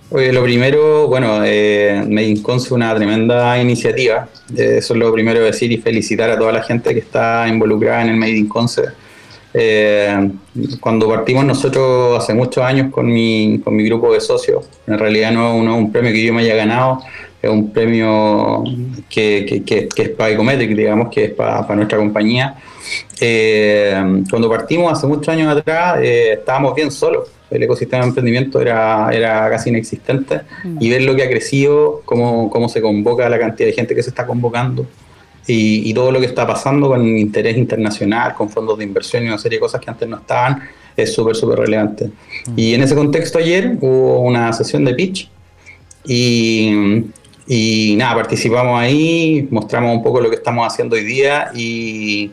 Oye, 0.09 0.33
lo 0.33 0.43
primero, 0.43 1.07
bueno, 1.07 1.41
eh, 1.43 2.03
Made 2.07 2.27
in 2.27 2.43
Conce 2.43 2.67
es 2.67 2.71
una 2.71 2.93
tremenda 2.93 3.59
iniciativa. 3.59 4.27
Eh, 4.55 4.75
eso 4.77 4.93
es 4.93 4.99
lo 4.99 5.11
primero 5.13 5.39
de 5.39 5.45
decir 5.45 5.71
y 5.71 5.77
felicitar 5.77 6.29
a 6.29 6.37
toda 6.37 6.51
la 6.51 6.63
gente 6.63 6.93
que 6.93 6.99
está 6.99 7.47
involucrada 7.47 8.01
en 8.01 8.09
el 8.09 8.17
Made 8.17 8.37
in 8.37 8.47
Conce. 8.47 8.83
Eh, 9.55 10.31
cuando 10.79 11.07
partimos 11.07 11.45
nosotros 11.45 12.17
hace 12.17 12.33
muchos 12.33 12.63
años 12.63 12.91
con 12.91 13.05
mi, 13.05 13.61
con 13.63 13.75
mi 13.75 13.85
grupo 13.85 14.11
de 14.13 14.19
socios, 14.19 14.65
en 14.87 14.97
realidad 14.97 15.31
no 15.31 15.61
es 15.61 15.77
un 15.77 15.91
premio 15.91 16.11
que 16.11 16.23
yo 16.23 16.33
me 16.33 16.41
haya 16.41 16.55
ganado, 16.55 17.01
es 17.43 17.49
un 17.51 17.71
premio 17.71 18.63
que, 19.09 19.45
que- 19.47 19.63
que- 19.63 19.87
que 19.89 20.01
es 20.03 20.09
para 20.09 20.31
Ecometric, 20.31 20.75
digamos, 20.75 21.09
que 21.09 21.25
es 21.25 21.31
para, 21.31 21.61
para 21.61 21.75
nuestra 21.75 21.97
compañía. 21.97 22.55
Eh, 23.19 24.23
cuando 24.29 24.49
partimos 24.49 24.91
hace 24.91 25.07
muchos 25.07 25.27
años 25.29 25.55
atrás, 25.55 25.99
eh, 26.01 26.33
estábamos 26.39 26.73
bien 26.73 26.89
solos. 26.89 27.29
El 27.51 27.61
ecosistema 27.63 28.01
de 28.03 28.07
emprendimiento 28.09 28.59
era, 28.61 29.09
era 29.13 29.47
casi 29.49 29.69
inexistente 29.69 30.41
y 30.79 30.89
ver 30.89 31.03
lo 31.03 31.15
que 31.15 31.23
ha 31.23 31.29
crecido, 31.29 32.01
cómo, 32.05 32.49
cómo 32.49 32.67
se 32.69 32.81
convoca 32.81 33.29
la 33.29 33.37
cantidad 33.37 33.67
de 33.67 33.73
gente 33.73 33.93
que 33.93 34.01
se 34.01 34.09
está 34.09 34.25
convocando 34.25 34.87
y, 35.45 35.87
y 35.89 35.93
todo 35.93 36.11
lo 36.11 36.19
que 36.19 36.25
está 36.25 36.47
pasando 36.47 36.87
con 36.87 37.05
interés 37.05 37.57
internacional, 37.57 38.33
con 38.33 38.49
fondos 38.49 38.77
de 38.79 38.85
inversión 38.85 39.23
y 39.23 39.27
una 39.27 39.37
serie 39.37 39.57
de 39.57 39.61
cosas 39.61 39.81
que 39.81 39.89
antes 39.91 40.07
no 40.09 40.17
estaban, 40.17 40.61
es 40.95 41.13
súper, 41.13 41.35
súper 41.35 41.59
relevante. 41.59 42.09
Y 42.55 42.73
en 42.73 42.81
ese 42.83 42.95
contexto 42.95 43.37
ayer 43.37 43.77
hubo 43.81 44.21
una 44.21 44.51
sesión 44.53 44.83
de 44.85 44.95
pitch 44.95 45.29
y, 46.05 47.03
y 47.47 47.95
nada, 47.97 48.15
participamos 48.15 48.79
ahí, 48.79 49.47
mostramos 49.51 49.95
un 49.97 50.03
poco 50.03 50.21
lo 50.21 50.29
que 50.29 50.37
estamos 50.37 50.65
haciendo 50.65 50.95
hoy 50.95 51.03
día 51.03 51.51
y, 51.53 52.31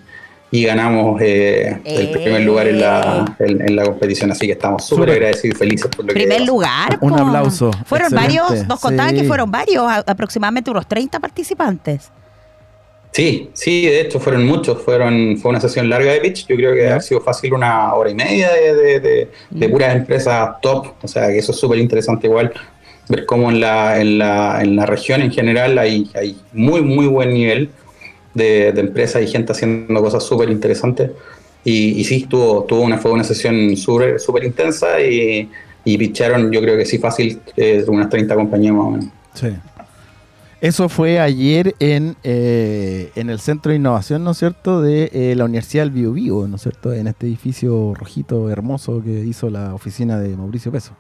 y 0.53 0.65
ganamos 0.65 1.21
eh, 1.21 1.79
el 1.85 2.11
primer 2.11 2.43
lugar 2.43 2.69
en 2.69 2.81
la, 2.81 3.37
en, 3.41 3.61
en 3.61 3.77
la 3.77 3.85
competición. 3.85 4.31
Así 4.31 4.47
que 4.47 4.53
estamos 4.53 4.85
súper 4.85 5.11
agradecidos 5.11 5.57
y 5.57 5.59
felices 5.59 5.89
por 5.95 6.05
lo 6.05 6.13
Primer 6.15 6.39
que 6.39 6.45
lugar. 6.47 6.99
Un 7.01 7.11
po. 7.11 7.17
aplauso. 7.17 7.71
Fueron 7.87 8.13
Excelente. 8.13 8.39
varios, 8.41 8.69
nos 8.69 8.81
contaban 8.81 9.15
Sí. 9.15 9.23
que 9.23 9.29
fueron 9.29 9.51
varios, 9.51 9.85
a- 9.85 10.05
aproximadamente 10.07 10.71
unos 10.71 10.87
30 10.87 11.19
participantes. 11.19 12.11
Sí, 13.13 13.51
sí, 13.55 13.87
de 13.87 14.03
hecho 14.03 14.21
fueron 14.21 14.47
muchos, 14.47 14.81
fueron, 14.85 15.37
fue 15.39 15.51
una 15.51 15.61
sesión 15.61 15.89
larga 15.89 16.13
de 16.13 16.21
pitch, 16.21 16.47
yo 16.47 16.55
creo 16.55 16.75
que 16.75 16.87
ha 16.89 17.01
sido 17.01 17.21
fácil 17.21 17.53
una 17.55 17.93
hora 17.95 18.09
y 18.09 18.15
media 18.15 18.53
de, 18.53 18.73
de, 18.75 19.01
de- 19.01 19.31
de 19.51 19.69
Mm. 19.69 19.71
puras 19.73 19.97
empresas 19.97 20.51
top, 20.63 20.93
o 21.03 21.09
sea 21.09 21.27
que 21.27 21.39
eso 21.39 21.51
es 21.51 21.59
súper 21.59 21.81
interesante 21.81 22.29
igual, 22.29 22.53
ver 23.11 23.27
cómo 23.27 23.51
en 23.51 23.61
la, 23.61 24.01
en 24.01 24.19
la, 24.19 24.63
en 24.63 24.77
la 24.77 24.87
región 24.87 25.21
en 25.21 25.33
general 25.33 25.79
hay, 25.79 26.09
hay 26.15 26.37
muy, 26.53 26.81
muy 26.81 27.07
buen 27.07 27.35
nivel 27.35 27.69
de, 28.35 28.73
de 28.73 28.81
empresas 28.81 29.23
y 29.23 29.27
gente 29.27 29.53
haciendo 29.53 30.01
cosas 30.01 30.23
súper 30.23 30.49
interesantes. 30.49 31.11
Y, 31.65 32.01
y 32.01 32.05
sí, 32.05 32.27
tuvo, 32.29 32.65
tuvo 32.65 32.83
una, 32.83 32.99
fue 32.99 33.11
una 33.11 33.25
sesión 33.25 33.77
súper 33.77 34.45
intensa 34.45 35.01
y, 35.01 35.51
y 35.85 35.99
pitcharon 35.99 36.51
yo 36.51 36.63
creo 36.63 36.77
que 36.79 36.87
sí 36.87 36.99
fácil 36.99 37.41
eh, 37.57 37.85
unas 37.89 38.09
30 38.09 38.35
compañías 38.35 38.73
más 38.75 38.87
o 38.87 38.91
menos. 38.91 39.07
Sí. 39.35 39.49
Eso 40.61 40.89
fue 40.89 41.19
ayer 41.19 41.75
en, 41.81 42.17
eh, 42.23 43.11
en 43.17 43.31
el 43.31 43.41
Centro 43.41 43.71
de 43.71 43.77
Innovación, 43.77 44.23
¿no 44.23 44.33
es 44.33 44.39
cierto?, 44.39 44.83
de 44.83 45.11
eh, 45.13 45.35
la 45.35 45.47
Universidad 45.47 45.85
del 45.85 45.91
Bio, 45.91 46.13
Bio, 46.13 46.47
¿no 46.47 46.57
es 46.57 46.63
cierto?, 46.63 46.93
en 46.93 47.07
este 47.07 47.27
edificio 47.27 47.95
rojito 47.95 48.51
hermoso 48.51 49.03
que 49.03 49.25
hizo 49.25 49.49
la 49.49 49.75
oficina 49.75 50.21
de 50.21 50.37
Mauricio 50.37 50.71
Peso. 50.71 50.93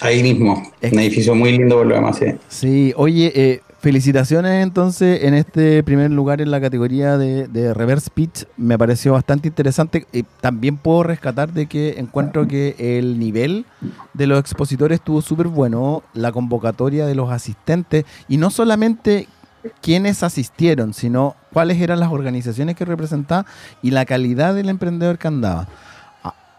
Ahí 0.00 0.22
mismo, 0.22 0.62
un 0.82 0.98
edificio 0.98 1.34
muy 1.34 1.52
lindo 1.56 1.76
por 1.76 1.86
lo 1.86 1.94
demás, 1.94 2.16
sí. 2.16 2.26
Sí, 2.48 2.92
oye, 2.96 3.32
eh, 3.34 3.60
felicitaciones 3.80 4.62
entonces 4.62 5.24
en 5.24 5.34
este 5.34 5.82
primer 5.82 6.10
lugar 6.10 6.40
en 6.40 6.50
la 6.50 6.60
categoría 6.60 7.18
de, 7.18 7.48
de 7.48 7.74
Reverse 7.74 8.10
Pitch. 8.12 8.46
Me 8.56 8.78
pareció 8.78 9.12
bastante 9.12 9.48
interesante. 9.48 10.06
Y 10.12 10.22
también 10.40 10.76
puedo 10.76 11.02
rescatar 11.02 11.52
de 11.52 11.66
que 11.66 11.98
encuentro 11.98 12.46
que 12.46 12.76
el 12.78 13.18
nivel 13.18 13.64
de 14.14 14.26
los 14.26 14.38
expositores 14.38 15.00
estuvo 15.00 15.22
súper 15.22 15.48
bueno, 15.48 16.02
la 16.14 16.32
convocatoria 16.32 17.06
de 17.06 17.14
los 17.14 17.30
asistentes 17.30 18.04
y 18.28 18.36
no 18.36 18.50
solamente 18.50 19.28
quiénes 19.82 20.22
asistieron, 20.22 20.94
sino 20.94 21.36
cuáles 21.52 21.80
eran 21.80 22.00
las 22.00 22.10
organizaciones 22.10 22.76
que 22.76 22.84
representaban 22.84 23.44
y 23.82 23.90
la 23.90 24.06
calidad 24.06 24.54
del 24.54 24.68
emprendedor 24.68 25.18
que 25.18 25.28
andaba 25.28 25.68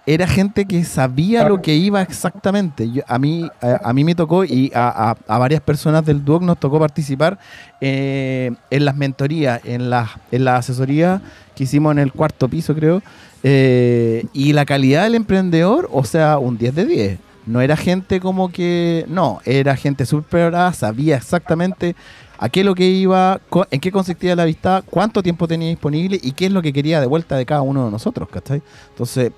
era 0.05 0.25
gente 0.27 0.65
que 0.65 0.83
sabía 0.83 1.47
lo 1.47 1.61
que 1.61 1.75
iba 1.75 2.01
exactamente. 2.01 2.89
Yo- 2.91 3.03
a, 3.07 3.19
mí, 3.19 3.49
a, 3.61 3.89
a 3.89 3.93
mí 3.93 4.03
me 4.03 4.15
tocó 4.15 4.43
y 4.43 4.71
a, 4.73 5.11
a- 5.11 5.17
a 5.27 5.37
varias 5.37 5.61
personas 5.61 6.03
del 6.05 6.25
DUOC 6.25 6.41
nos 6.43 6.59
tocó 6.59 6.79
participar 6.79 7.37
eh, 7.81 8.51
en 8.69 8.85
las 8.85 8.95
mentorías, 8.95 9.61
en 9.65 9.89
las 9.89 10.09
en 10.31 10.43
la 10.45 10.55
asesoría 10.57 11.21
que 11.55 11.65
hicimos 11.65 11.91
en 11.91 11.99
el 11.99 12.11
cuarto 12.13 12.47
piso, 12.49 12.73
creo. 12.75 13.01
eh, 13.43 14.25
y 14.33 14.53
la 14.53 14.65
calidad 14.65 15.03
del 15.03 15.15
emprendedor, 15.15 15.89
o 15.91 16.03
sea, 16.03 16.37
un 16.37 16.57
10 16.57 16.75
de 16.75 16.85
10. 16.85 17.19
No 17.45 17.59
era 17.61 17.75
gente 17.75 18.19
como 18.19 18.51
que. 18.51 19.05
No, 19.07 19.39
era 19.45 19.75
gente 19.75 20.05
súper 20.05 20.53
sabía 20.73 21.17
exactamente 21.17 21.95
a 22.37 22.49
qué 22.49 22.59
es 22.61 22.65
lo 22.65 22.73
que 22.75 22.87
iba, 22.87 23.39
en 23.71 23.79
qué 23.79 23.91
consistía 23.91 24.35
la 24.35 24.45
vista, 24.45 24.83
cuánto 24.89 25.21
tiempo 25.21 25.47
tenía 25.47 25.69
disponible 25.69 26.19
y 26.21 26.31
qué 26.31 26.47
es 26.47 26.51
lo 26.51 26.61
que 26.61 26.71
quería 26.73 26.99
de 26.99 27.05
vuelta 27.07 27.35
de 27.37 27.45
cada 27.45 27.61
uno 27.61 27.85
de 27.85 27.91
nosotros, 27.91 28.29
¿cachai? 28.29 28.61
Entonces, 28.89 29.31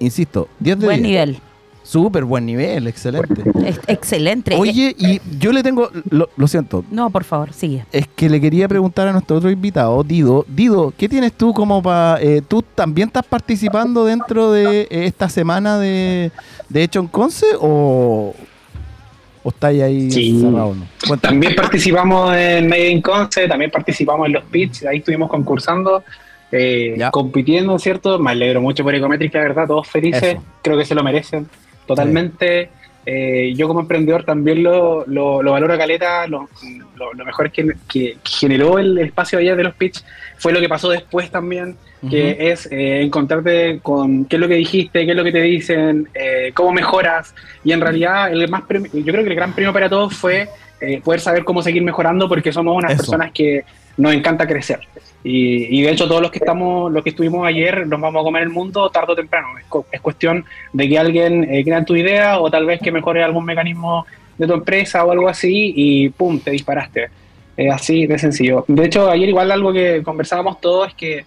insisto, 0.00 0.48
10 0.60 0.78
de 0.80 0.86
Buen 0.86 1.02
10. 1.02 1.08
nivel. 1.08 1.38
Súper 1.82 2.24
buen 2.24 2.44
nivel, 2.44 2.88
excelente. 2.88 3.42
Ex- 3.64 3.80
Excelente. 3.86 4.56
Oye, 4.56 4.92
y 4.98 5.20
yo 5.38 5.52
le 5.52 5.62
tengo, 5.62 5.88
lo, 6.10 6.28
lo 6.36 6.48
siento, 6.48 6.84
No, 6.90 7.10
por 7.10 7.22
favor, 7.22 7.52
sigue. 7.52 7.84
es 7.92 8.08
que 8.08 8.28
le 8.28 8.40
quería 8.40 8.66
preguntar 8.66 9.06
a 9.06 9.12
nuestro 9.12 9.36
otro 9.36 9.50
invitado, 9.52 10.02
Dido. 10.02 10.44
Dido, 10.48 10.92
¿qué 10.98 11.08
tienes 11.08 11.32
tú 11.34 11.54
como 11.54 11.80
para... 11.80 12.18
¿Tú 12.48 12.64
también 12.74 13.06
estás 13.06 13.24
participando 13.24 14.04
dentro 14.04 14.50
de 14.50 14.80
eh, 14.82 15.06
esta 15.06 15.28
semana 15.28 15.78
de, 15.78 16.32
de 16.68 16.82
Hecho 16.82 16.98
en 16.98 17.06
Conce 17.06 17.46
o, 17.60 18.34
o 19.44 19.48
estáis 19.48 19.80
ahí 19.80 20.10
Sí. 20.10 20.30
encerrado? 20.30 20.74
¿no? 20.74 20.86
Cuéntame. 21.06 21.32
También 21.34 21.54
participamos 21.54 22.34
en 22.36 22.66
Made 22.66 22.90
in 22.90 23.00
Conce, 23.00 23.46
también 23.46 23.70
participamos 23.70 24.26
en 24.26 24.32
los 24.32 24.42
pitch, 24.46 24.86
ahí 24.86 24.98
estuvimos 24.98 25.30
concursando, 25.30 26.02
eh, 26.52 26.96
compitiendo, 27.10 27.78
¿cierto? 27.78 28.18
Me 28.18 28.30
alegro 28.32 28.60
mucho 28.60 28.84
por 28.84 28.94
Ecometric, 28.94 29.34
la 29.34 29.40
verdad, 29.40 29.66
todos 29.66 29.88
felices, 29.88 30.22
Eso. 30.22 30.44
creo 30.62 30.78
que 30.78 30.84
se 30.84 30.94
lo 30.94 31.02
merecen 31.02 31.48
totalmente. 31.86 32.70
Eh, 33.08 33.54
yo 33.54 33.68
como 33.68 33.78
emprendedor 33.80 34.24
también 34.24 34.64
lo, 34.64 35.06
lo, 35.06 35.40
lo 35.40 35.52
valoro 35.52 35.78
caleta, 35.78 36.26
lo, 36.26 36.48
lo, 36.96 37.24
mejor 37.24 37.52
que, 37.52 37.76
que 37.88 38.16
generó 38.24 38.80
el 38.80 38.98
espacio 38.98 39.38
ayer 39.38 39.56
de 39.56 39.62
los 39.62 39.74
pitch 39.74 40.02
fue 40.38 40.52
lo 40.52 40.60
que 40.60 40.68
pasó 40.68 40.90
después 40.90 41.30
también, 41.30 41.76
que 42.10 42.50
es 42.50 42.66
eh, 42.70 43.02
encontrarte 43.02 43.78
con 43.80 44.24
qué 44.24 44.36
es 44.36 44.40
lo 44.40 44.48
que 44.48 44.54
dijiste, 44.54 45.04
qué 45.04 45.12
es 45.12 45.16
lo 45.16 45.22
que 45.22 45.32
te 45.32 45.40
dicen, 45.40 46.08
eh, 46.14 46.50
cómo 46.52 46.72
mejoras. 46.72 47.32
Y 47.64 47.72
en 47.72 47.80
realidad, 47.80 48.32
el 48.32 48.48
más 48.48 48.62
yo 48.68 49.04
creo 49.04 49.22
que 49.22 49.30
el 49.30 49.36
gran 49.36 49.52
premio 49.54 49.72
para 49.72 49.88
todos 49.88 50.14
fue 50.14 50.48
eh, 50.80 51.00
poder 51.02 51.20
saber 51.20 51.44
cómo 51.44 51.62
seguir 51.62 51.82
mejorando, 51.82 52.28
porque 52.28 52.52
somos 52.52 52.76
unas 52.76 52.92
Eso. 52.92 53.02
personas 53.02 53.30
que 53.32 53.64
nos 53.96 54.12
encanta 54.12 54.46
crecer. 54.46 54.80
Y, 55.28 55.82
de 55.82 55.90
hecho, 55.90 56.06
todos 56.06 56.22
los 56.22 56.30
que 56.30 56.38
estamos, 56.38 56.92
los 56.92 57.02
que 57.02 57.10
estuvimos 57.10 57.44
ayer, 57.46 57.84
nos 57.86 58.00
vamos 58.00 58.20
a 58.20 58.24
comer 58.24 58.44
el 58.44 58.50
mundo 58.50 58.90
tarde 58.90 59.12
o 59.12 59.16
temprano. 59.16 59.48
Es, 59.58 59.64
es 59.90 60.00
cuestión 60.00 60.44
de 60.72 60.88
que 60.88 60.98
alguien 60.98 61.52
eh, 61.52 61.64
crea 61.64 61.84
tu 61.84 61.96
idea 61.96 62.38
o 62.38 62.48
tal 62.48 62.64
vez 62.64 62.80
que 62.80 62.92
mejore 62.92 63.24
algún 63.24 63.44
mecanismo 63.44 64.06
de 64.38 64.46
tu 64.46 64.52
empresa 64.52 65.04
o 65.04 65.10
algo 65.10 65.28
así 65.28 65.72
y 65.74 66.08
pum, 66.10 66.38
te 66.38 66.52
disparaste. 66.52 67.08
Así 67.72 68.06
de 68.06 68.18
sencillo. 68.18 68.64
De 68.68 68.84
hecho, 68.84 69.10
ayer 69.10 69.28
igual 69.28 69.50
algo 69.50 69.72
que 69.72 70.02
conversábamos 70.04 70.60
todos 70.60 70.88
es 70.88 70.94
que 70.94 71.24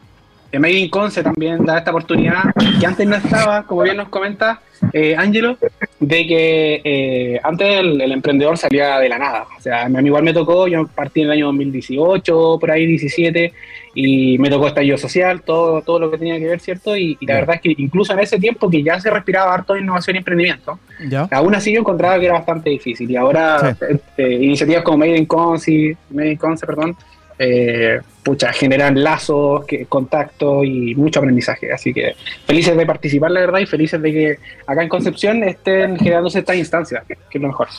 eh, 0.52 0.60
Made 0.60 0.74
in 0.74 0.90
Conce 0.90 1.24
también 1.24 1.66
da 1.66 1.78
esta 1.78 1.92
oportunidad 1.92 2.44
que 2.80 2.86
antes 2.86 3.08
no 3.08 3.16
estaba, 3.16 3.64
como 3.64 3.84
bien 3.84 3.98
nos 3.98 4.10
comenta 4.10 4.62
eh, 4.94 5.16
Angelo, 5.18 5.58
de 6.00 6.28
que 6.28 6.82
eh, 6.84 7.40
antes 7.44 7.68
el, 7.80 8.02
el 8.02 8.12
emprendedor 8.12 8.58
salía 8.58 8.98
de 9.00 9.10
la 9.10 9.20
nada. 9.20 9.46
O 9.58 9.62
sea, 9.62 9.84
a 9.84 9.90
mí 9.90 10.06
igual 10.06 10.24
me 10.24 10.34
tocó, 10.34 10.68
yo 10.68 10.88
partí 10.88 11.22
en 11.22 11.28
el 11.28 11.34
año 11.34 11.46
2018, 11.48 12.58
por 12.60 12.72
ahí 12.72 12.86
17, 12.86 13.54
y 13.96 14.38
me 14.38 14.50
tocó 14.50 14.68
estallido 14.68 14.98
social, 14.98 15.42
todo, 15.42 15.82
todo 15.82 16.00
lo 16.00 16.12
que 16.12 16.18
tenía 16.18 16.40
que 16.40 16.48
ver, 16.48 16.60
¿cierto? 16.60 16.96
Y, 16.96 17.18
y 17.20 17.26
la 17.26 17.36
verdad 17.36 17.56
es 17.56 17.62
que 17.62 17.76
incluso 17.78 18.14
en 18.14 18.20
ese 18.20 18.40
tiempo 18.40 18.70
que 18.70 18.82
ya 18.82 19.00
se 19.00 19.10
respiraba 19.10 19.54
harto 19.54 19.74
de 19.74 19.82
innovación 19.82 20.16
y 20.16 20.20
emprendimiento, 20.20 20.80
¿Ya? 21.08 21.28
aún 21.32 21.54
así 21.56 21.74
yo 21.74 21.82
encontraba 21.82 22.20
que 22.20 22.26
era 22.26 22.36
bastante 22.36 22.70
difícil. 22.70 23.10
Y 23.12 23.16
ahora 23.16 23.76
eh, 24.18 24.40
iniciativas 24.42 24.84
como 24.84 25.00
Made 25.00 25.18
in 25.18 25.26
Conce, 25.26 25.98
Made 26.12 26.32
in 26.32 26.38
Conce, 26.38 26.66
perdón, 26.66 26.96
eh, 27.40 28.02
pucha, 28.22 28.52
generan 28.52 29.02
lazos, 29.02 29.66
que, 29.66 29.86
contacto 29.86 30.64
y 30.64 30.94
mucho 30.96 31.20
aprendizaje. 31.20 31.72
Así 31.72 31.94
que 31.94 32.16
felices 32.46 32.76
de 32.76 32.86
participar, 32.86 33.32
la 33.32 33.40
verdad, 33.40 33.60
y 33.60 33.66
felices 33.66 34.02
de 34.02 34.12
que 34.12 34.40
acá 34.68 34.84
en 34.84 34.90
Concepción 34.90 35.44
estén 35.44 35.98
generándose 35.98 36.40
estas 36.40 36.58
instancias, 36.58 37.04
que 37.08 37.16
es 37.32 37.42
lo 37.42 37.48
mejor. 37.48 37.70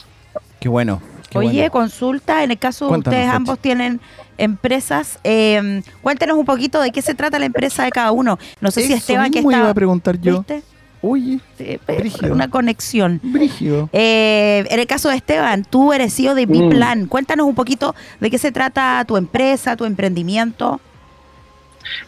Qué 0.59 0.67
bueno. 0.67 1.01
qué 1.29 1.37
Oye, 1.37 1.51
bueno. 1.51 1.71
consulta, 1.71 2.43
en 2.43 2.51
el 2.51 2.57
caso 2.57 2.89
de 2.89 2.97
ustedes 2.97 3.29
ambos 3.29 3.59
tienen 3.59 4.01
empresas, 4.37 5.19
eh, 5.23 5.81
cuéntenos 6.01 6.37
un 6.37 6.45
poquito 6.45 6.81
de 6.81 6.91
qué 6.91 7.03
se 7.03 7.13
trata 7.13 7.37
la 7.37 7.45
empresa 7.45 7.83
de 7.83 7.91
cada 7.91 8.11
uno. 8.11 8.39
No 8.59 8.71
sé 8.71 8.81
si 8.81 8.93
Esteban 8.93 9.31
que 9.31 9.39
mismo 9.39 9.51
está... 9.51 9.59
iba 9.61 9.69
a 9.69 9.73
preguntar 9.75 10.19
yo. 10.19 10.39
¿Viste? 10.39 10.63
Oye, 11.03 11.39
eh, 11.59 11.79
brígido. 11.87 12.33
una 12.33 12.49
conexión. 12.49 13.19
Brígido. 13.23 13.89
Eh, 13.91 14.65
en 14.69 14.79
el 14.79 14.85
caso 14.87 15.09
de 15.09 15.15
Esteban, 15.15 15.65
tú 15.65 15.93
eres 15.93 16.13
CEO 16.15 16.35
de 16.35 16.45
Mm. 16.45 16.51
Biplan. 16.51 17.05
Cuéntanos 17.07 17.47
un 17.47 17.55
poquito 17.55 17.95
de 18.19 18.29
qué 18.29 18.37
se 18.37 18.51
trata 18.51 19.03
tu 19.07 19.17
empresa, 19.17 19.75
tu 19.75 19.85
emprendimiento. 19.85 20.79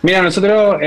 Mira, 0.02 0.22
nosotros, 0.22 0.78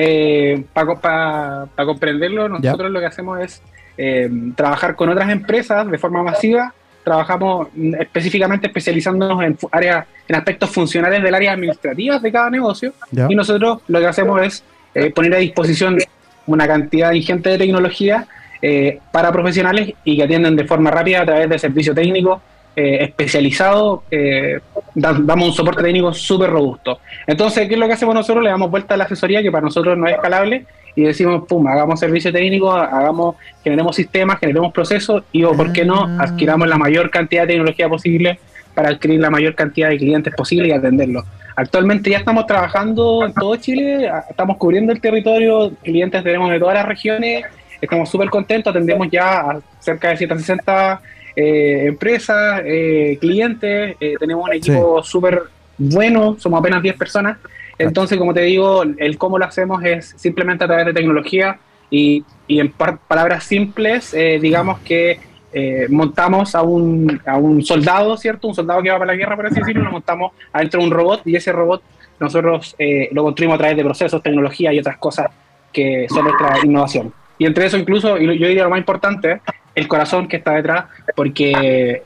para 1.02 1.66
comprenderlo, 1.84 2.48
nosotros 2.48 2.90
lo 2.90 3.00
que 3.00 3.06
hacemos 3.06 3.40
es 3.40 3.62
eh, 3.98 4.30
trabajar 4.54 4.94
con 4.94 5.08
otras 5.08 5.30
empresas 5.30 5.90
de 5.90 5.98
forma 5.98 6.22
masiva. 6.22 6.72
Trabajamos 7.02 7.68
mm, 7.74 7.94
específicamente 8.00 8.66
especializándonos 8.66 9.42
en 9.42 9.56
áreas, 9.72 10.06
en 10.28 10.36
aspectos 10.36 10.70
funcionales 10.70 11.22
del 11.22 11.34
área 11.34 11.52
administrativa 11.52 12.18
de 12.18 12.32
cada 12.32 12.50
negocio. 12.50 12.92
Ya. 13.10 13.26
Y 13.28 13.34
nosotros 13.34 13.80
lo 13.88 13.98
que 14.00 14.06
hacemos 14.06 14.42
es 14.42 14.64
eh, 14.94 15.10
poner 15.10 15.34
a 15.34 15.38
disposición 15.38 15.98
una 16.46 16.66
cantidad 16.66 17.12
ingente 17.12 17.50
de 17.50 17.58
tecnología 17.58 18.26
eh, 18.62 18.98
para 19.12 19.30
profesionales 19.32 19.92
y 20.04 20.16
que 20.16 20.22
atienden 20.24 20.56
de 20.56 20.64
forma 20.64 20.90
rápida 20.90 21.22
a 21.22 21.26
través 21.26 21.48
de 21.48 21.58
servicio 21.58 21.94
técnico 21.94 22.40
eh, 22.74 22.98
especializado. 23.02 24.02
eh, 24.10 24.58
da- 24.94 25.16
damos 25.18 25.48
un 25.48 25.54
soporte 25.54 25.82
técnico 25.82 26.12
súper 26.12 26.50
robusto. 26.50 27.00
Entonces, 27.26 27.66
¿qué 27.68 27.74
es 27.74 27.80
lo 27.80 27.86
que 27.86 27.92
hacemos 27.94 28.14
nosotros? 28.14 28.42
Le 28.44 28.50
damos 28.50 28.70
vuelta 28.70 28.94
a 28.94 28.96
la 28.96 29.04
asesoría 29.04 29.42
que 29.42 29.50
para 29.50 29.62
nosotros 29.64 29.96
no 29.96 30.06
es 30.06 30.14
escalable 30.14 30.64
y 30.94 31.02
decimos, 31.02 31.44
pum, 31.46 31.66
hagamos 31.66 32.00
servicio 32.00 32.32
técnico, 32.32 32.72
hagamos, 32.72 33.36
generemos 33.62 33.94
sistemas, 33.96 34.38
generemos 34.40 34.72
procesos 34.72 35.22
y 35.32 35.44
o, 35.44 35.52
¿por 35.52 35.72
qué 35.72 35.84
no? 35.84 36.04
Adquiramos 36.20 36.66
la 36.68 36.78
mayor 36.78 37.10
cantidad 37.10 37.42
de 37.42 37.48
tecnología 37.48 37.88
posible 37.88 38.38
para 38.76 38.90
adquirir 38.90 39.18
la 39.20 39.30
mayor 39.30 39.54
cantidad 39.54 39.88
de 39.88 39.96
clientes 39.96 40.34
posible 40.36 40.68
y 40.68 40.72
atenderlos. 40.72 41.24
Actualmente 41.56 42.10
ya 42.10 42.18
estamos 42.18 42.46
trabajando 42.46 43.24
en 43.24 43.32
todo 43.32 43.56
Chile, 43.56 44.10
estamos 44.28 44.58
cubriendo 44.58 44.92
el 44.92 45.00
territorio, 45.00 45.72
clientes 45.82 46.22
tenemos 46.22 46.50
de 46.50 46.58
todas 46.58 46.74
las 46.74 46.84
regiones, 46.86 47.46
estamos 47.80 48.10
súper 48.10 48.28
contentos, 48.28 48.70
atendemos 48.70 49.08
ya 49.10 49.40
a 49.40 49.60
cerca 49.80 50.10
de 50.10 50.18
160 50.18 51.00
eh, 51.34 51.84
empresas, 51.86 52.60
eh, 52.66 53.16
clientes, 53.18 53.96
eh, 53.98 54.14
tenemos 54.20 54.44
un 54.44 54.52
equipo 54.52 55.02
súper 55.02 55.44
bueno, 55.78 56.36
somos 56.38 56.60
apenas 56.60 56.82
10 56.82 56.96
personas. 56.96 57.38
Entonces, 57.78 58.18
como 58.18 58.34
te 58.34 58.42
digo, 58.42 58.82
el 58.82 59.16
cómo 59.16 59.38
lo 59.38 59.46
hacemos 59.46 59.82
es 59.82 60.14
simplemente 60.18 60.64
a 60.64 60.66
través 60.66 60.84
de 60.84 60.92
tecnología 60.92 61.58
y, 61.90 62.22
y 62.46 62.60
en 62.60 62.70
palabras 62.72 63.44
simples, 63.44 64.14
digamos 64.40 64.78
que 64.80 65.20
eh, 65.58 65.86
montamos 65.88 66.54
a 66.54 66.60
un, 66.60 67.18
a 67.24 67.38
un 67.38 67.64
soldado, 67.64 68.14
¿cierto? 68.18 68.46
Un 68.46 68.54
soldado 68.54 68.82
que 68.82 68.90
va 68.90 68.98
para 68.98 69.12
la 69.12 69.16
guerra, 69.16 69.36
por 69.36 69.46
así 69.46 69.54
decirlo, 69.54 69.84
lo 69.84 69.90
montamos 69.90 70.32
adentro 70.52 70.80
de 70.80 70.86
un 70.86 70.92
robot 70.92 71.22
y 71.24 71.34
ese 71.34 71.50
robot 71.50 71.82
nosotros 72.20 72.76
eh, 72.78 73.08
lo 73.12 73.22
construimos 73.22 73.54
a 73.54 73.58
través 73.58 73.74
de 73.78 73.82
procesos, 73.82 74.22
tecnología 74.22 74.70
y 74.74 74.78
otras 74.78 74.98
cosas 74.98 75.30
que 75.72 76.06
son 76.10 76.24
nuestra 76.24 76.58
innovación. 76.62 77.10
Y 77.38 77.46
entre 77.46 77.64
eso 77.64 77.78
incluso, 77.78 78.18
y 78.18 78.38
yo 78.38 78.48
diría 78.48 78.64
lo 78.64 78.70
más 78.70 78.80
importante, 78.80 79.40
el 79.74 79.88
corazón 79.88 80.28
que 80.28 80.36
está 80.36 80.52
detrás, 80.52 80.84
porque 81.14 82.02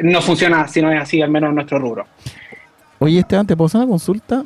no 0.00 0.22
funciona 0.22 0.66
si 0.66 0.80
no 0.80 0.90
es 0.90 0.98
así, 0.98 1.20
al 1.20 1.30
menos 1.30 1.50
en 1.50 1.56
nuestro 1.56 1.78
rubro. 1.78 2.06
Oye, 3.00 3.18
Esteban, 3.18 3.46
¿te 3.46 3.54
puedo 3.54 3.66
hacer 3.66 3.82
una 3.82 3.90
consulta? 3.90 4.44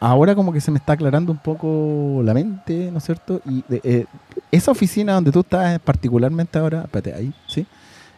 Ahora 0.00 0.34
como 0.34 0.52
que 0.52 0.60
se 0.60 0.70
me 0.70 0.78
está 0.78 0.92
aclarando 0.92 1.32
un 1.32 1.38
poco 1.38 2.20
la 2.24 2.32
mente, 2.32 2.90
¿no 2.92 2.98
es 2.98 3.04
cierto? 3.04 3.40
Y 3.44 3.64
de- 3.68 3.80
eh, 3.82 4.04
esa 4.52 4.70
oficina 4.70 5.14
donde 5.14 5.32
tú 5.32 5.40
estás 5.40 5.78
particularmente 5.80 6.58
ahora, 6.58 6.82
espérate, 6.82 7.14
ahí, 7.14 7.32
¿sí? 7.48 7.66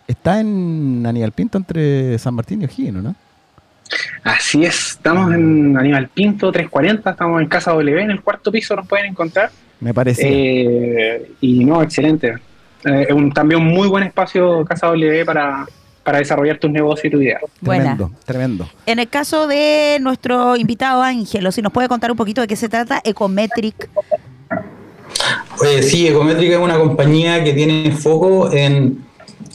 Está 0.07 0.41
en 0.41 1.05
Aníbal 1.07 1.33
Pinto 1.33 1.57
entre 1.57 2.19
San 2.19 2.35
Martín 2.35 2.61
y 2.61 2.65
O'Higgins, 2.67 3.03
¿no? 3.03 3.15
Así 4.23 4.65
es, 4.65 4.91
estamos 4.93 5.33
en 5.33 5.77
Aníbal 5.77 6.09
Pinto 6.09 6.53
340, 6.53 7.11
estamos 7.11 7.41
en 7.41 7.49
Casa 7.49 7.73
W, 7.73 8.03
en 8.03 8.11
el 8.11 8.21
cuarto 8.21 8.53
piso 8.53 8.77
nos 8.77 8.87
pueden 8.87 9.07
encontrar. 9.07 9.51
Me 9.81 9.95
parece. 9.95 10.23
Eh, 10.29 11.33
y 11.41 11.65
no, 11.65 11.83
excelente. 11.83 12.35
Eh, 12.85 13.07
es 13.09 13.13
un, 13.15 13.33
también 13.33 13.61
un 13.61 13.69
muy 13.69 13.89
buen 13.89 14.05
espacio 14.05 14.65
Casa 14.65 14.87
W 14.89 15.25
para, 15.25 15.67
para 16.03 16.19
desarrollar 16.19 16.59
tus 16.59 16.71
negocios 16.71 17.07
y 17.07 17.11
tu 17.11 17.21
idea. 17.21 17.41
Buena. 17.61 17.97
Tremendo, 17.97 18.11
tremendo. 18.25 18.69
En 18.87 18.99
el 18.99 19.09
caso 19.09 19.47
de 19.47 19.99
nuestro 20.01 20.57
invitado 20.57 21.03
Ángelo, 21.03 21.53
si 21.53 21.63
nos 21.63 21.73
puede 21.73 21.89
contar 21.89 22.11
un 22.11 22.17
poquito 22.17 22.41
de 22.41 22.47
qué 22.47 22.57
se 22.57 22.69
trata, 22.69 23.01
Ecometric. 23.05 23.89
Sí, 25.83 26.09
Ecométrica 26.09 26.55
es 26.55 26.61
una 26.61 26.79
compañía 26.79 27.45
que 27.45 27.53
tiene 27.53 27.91
foco 27.93 28.51
en 28.53 29.05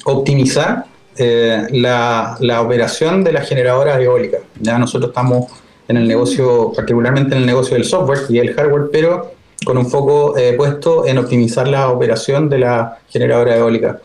optimizar 0.05 0.85
eh, 1.17 1.65
la, 1.71 2.37
la 2.39 2.61
operación 2.61 3.23
de 3.23 3.31
las 3.31 3.47
generadoras 3.47 3.99
eólicas. 3.99 4.41
Ya 4.59 4.77
nosotros 4.77 5.09
estamos 5.09 5.51
en 5.87 5.97
el 5.97 6.07
negocio, 6.07 6.71
particularmente 6.75 7.35
en 7.35 7.41
el 7.41 7.45
negocio 7.45 7.75
del 7.75 7.85
software 7.85 8.19
y 8.29 8.39
el 8.39 8.53
hardware, 8.53 8.89
pero 8.91 9.33
con 9.65 9.77
un 9.77 9.89
foco 9.89 10.37
eh, 10.37 10.53
puesto 10.57 11.05
en 11.07 11.17
optimizar 11.17 11.67
la 11.67 11.89
operación 11.89 12.49
de 12.49 12.59
la 12.59 12.99
generadora 13.09 13.55
eólica. 13.55 13.99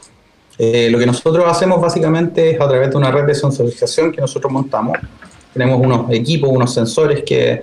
Eh, 0.62 0.90
lo 0.90 0.98
que 0.98 1.06
nosotros 1.06 1.42
hacemos 1.48 1.80
básicamente 1.80 2.50
es 2.50 2.60
a 2.60 2.68
través 2.68 2.90
de 2.90 2.96
una 2.98 3.10
red 3.10 3.24
de 3.24 3.34
sensorización 3.34 4.12
que 4.12 4.20
nosotros 4.20 4.52
montamos. 4.52 4.98
Tenemos 5.54 5.80
unos 5.80 6.10
equipos, 6.12 6.50
unos 6.50 6.74
sensores 6.74 7.22
que 7.24 7.62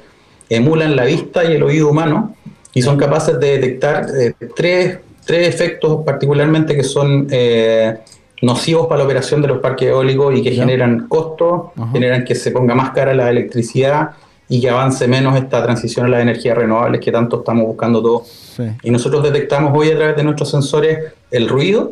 emulan 0.49 0.95
la 0.95 1.05
vista 1.05 1.45
y 1.45 1.53
el 1.53 1.61
oído 1.61 1.89
humano 1.89 2.35
y 2.73 2.81
son 2.81 2.97
capaces 2.97 3.39
de 3.39 3.59
detectar 3.59 4.07
eh, 4.19 4.33
tres, 4.55 4.97
tres 5.25 5.47
efectos 5.47 6.03
particularmente 6.03 6.75
que 6.75 6.83
son 6.83 7.27
eh, 7.29 7.99
nocivos 8.41 8.87
para 8.87 8.99
la 8.99 9.05
operación 9.05 9.43
de 9.43 9.47
los 9.49 9.59
parques 9.59 9.89
eólicos 9.89 10.35
y 10.35 10.41
que 10.41 10.55
Ya. 10.55 10.63
generan 10.63 11.07
costos, 11.07 11.67
generan 11.93 12.25
que 12.25 12.33
se 12.33 12.49
ponga 12.49 12.73
más 12.73 12.91
cara 12.91 13.13
la 13.13 13.29
electricidad 13.29 14.09
y 14.49 14.59
que 14.59 14.71
avance 14.71 15.07
menos 15.07 15.35
esta 15.37 15.61
transición 15.61 16.07
a 16.07 16.09
las 16.09 16.21
energías 16.23 16.57
renovables 16.57 16.99
que 17.01 17.11
tanto 17.11 17.37
estamos 17.39 17.65
buscando 17.67 18.01
todos. 18.01 18.27
Sí. 18.55 18.63
Y 18.81 18.89
nosotros 18.89 19.21
detectamos 19.21 19.71
hoy 19.77 19.91
a 19.91 19.95
través 19.95 20.15
de 20.15 20.23
nuestros 20.23 20.49
sensores 20.49 21.13
el 21.29 21.47
ruido. 21.47 21.91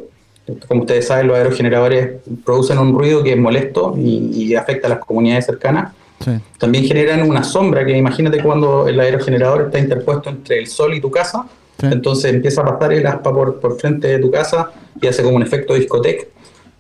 Como 0.68 0.82
ustedes 0.82 1.08
saben, 1.08 1.28
los 1.28 1.38
aerogeneradores 1.38 2.18
producen 2.46 2.78
un 2.78 2.98
ruido 2.98 3.24
que 3.24 3.32
es 3.32 3.38
molesto 3.38 3.96
y, 3.98 4.32
y 4.44 4.56
afecta 4.56 4.88
a 4.88 4.92
las 4.92 5.00
comunidades 5.00 5.46
cercanas. 5.46 5.94
Sí. 6.24 6.32
También 6.60 6.86
generan 6.86 7.28
una 7.28 7.44
sombra 7.44 7.84
que 7.86 7.98
imagínate 7.98 8.42
cuando 8.42 8.88
el 8.88 9.00
aerogenerador 9.00 9.64
está 9.64 9.80
interpuesto 9.80 10.30
entre 10.30 10.60
el 10.60 10.68
sol 10.68 10.94
y 10.94 11.02
tu 11.02 11.10
casa. 11.12 11.46
Entonces 11.82 12.34
empieza 12.34 12.62
a 12.62 12.66
pasar 12.66 12.94
el 12.94 13.06
aspa 13.06 13.34
por, 13.34 13.60
por 13.60 13.78
frente 13.80 14.08
de 14.08 14.20
tu 14.20 14.32
casa 14.32 14.72
y 15.02 15.08
hace 15.08 15.22
como 15.24 15.36
un 15.36 15.44
efecto 15.44 15.74
discoteca, 15.74 16.24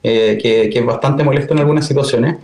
eh, 0.01 0.37
que, 0.41 0.69
que 0.69 0.79
es 0.79 0.85
bastante 0.85 1.23
molesto 1.23 1.53
en 1.53 1.59
algunas 1.59 1.85
situaciones. 1.85 2.37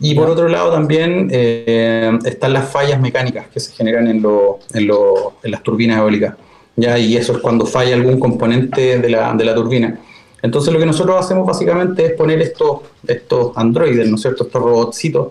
Y 0.00 0.14
por 0.16 0.28
otro 0.28 0.48
lado 0.48 0.72
también 0.72 1.28
eh, 1.30 2.10
están 2.24 2.52
las 2.52 2.68
fallas 2.68 3.00
mecánicas 3.00 3.46
que 3.46 3.60
se 3.60 3.72
generan 3.72 4.08
en, 4.08 4.20
lo- 4.22 4.58
en, 4.72 4.86
lo- 4.88 5.34
en 5.42 5.50
las 5.52 5.62
turbinas 5.62 5.98
eólicas. 5.98 6.34
¿ya? 6.74 6.98
Y 6.98 7.16
eso 7.16 7.32
es 7.34 7.38
cuando 7.38 7.64
falla 7.64 7.94
algún 7.94 8.18
componente 8.18 8.98
de 8.98 9.08
la, 9.08 9.32
de 9.34 9.44
la 9.44 9.54
turbina. 9.54 10.00
Entonces 10.44 10.74
lo 10.74 10.78
que 10.78 10.84
nosotros 10.84 11.16
hacemos 11.18 11.46
básicamente 11.46 12.04
es 12.04 12.12
poner 12.12 12.42
estos, 12.42 12.80
estos 13.06 13.56
androides, 13.56 14.06
¿no 14.10 14.16
es 14.16 14.20
cierto? 14.20 14.44
Estos 14.44 14.62
robotcitos 14.62 15.28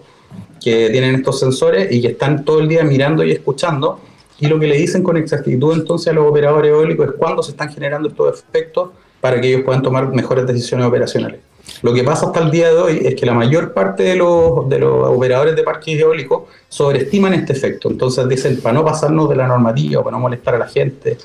que 0.60 0.90
tienen 0.90 1.14
estos 1.14 1.40
sensores 1.40 1.92
y 1.92 2.02
que 2.02 2.08
están 2.08 2.44
todo 2.44 2.62
el 2.62 2.68
día 2.68 2.84
mirando 2.84 3.24
y 3.24 3.32
escuchando. 3.32 4.00
Y 4.40 4.48
lo 4.48 4.60
que 4.60 4.66
le 4.66 4.76
dicen 4.76 5.04
con 5.04 5.16
exactitud 5.16 5.76
entonces 5.76 6.08
a 6.08 6.14
los 6.14 6.28
operadores 6.28 6.72
eólicos 6.72 7.10
es 7.10 7.14
cuándo 7.14 7.44
se 7.44 7.52
están 7.52 7.72
generando 7.72 8.10
estos 8.10 8.40
efectos 8.40 8.90
para 9.22 9.40
que 9.40 9.50
ellos 9.50 9.62
puedan 9.64 9.84
tomar 9.84 10.08
mejores 10.08 10.48
decisiones 10.48 10.88
operacionales. 10.88 11.42
Lo 11.84 11.94
que 11.94 12.04
pasa 12.04 12.26
hasta 12.26 12.40
el 12.40 12.50
día 12.50 12.70
de 12.70 12.76
hoy 12.76 13.02
es 13.04 13.14
que 13.14 13.28
la 13.28 13.36
mayor 13.36 13.72
parte 13.72 14.02
de 14.02 14.16
los, 14.16 14.68
de 14.68 14.80
los 14.80 15.10
operadores 15.10 15.56
de 15.56 15.62
parques 15.62 16.00
eólicos 16.00 16.46
sobreestiman 16.68 17.36
este 17.36 17.54
efecto. 17.54 17.88
Entonces 17.88 18.28
dicen, 18.28 18.60
para 18.62 18.74
no 18.74 18.84
pasarnos 18.84 19.30
de 19.30 19.36
la 19.36 19.46
normativa, 19.46 20.04
para 20.04 20.18
no 20.18 20.22
molestar 20.22 20.56
a 20.56 20.58
la 20.58 20.68
gente, 20.68 21.20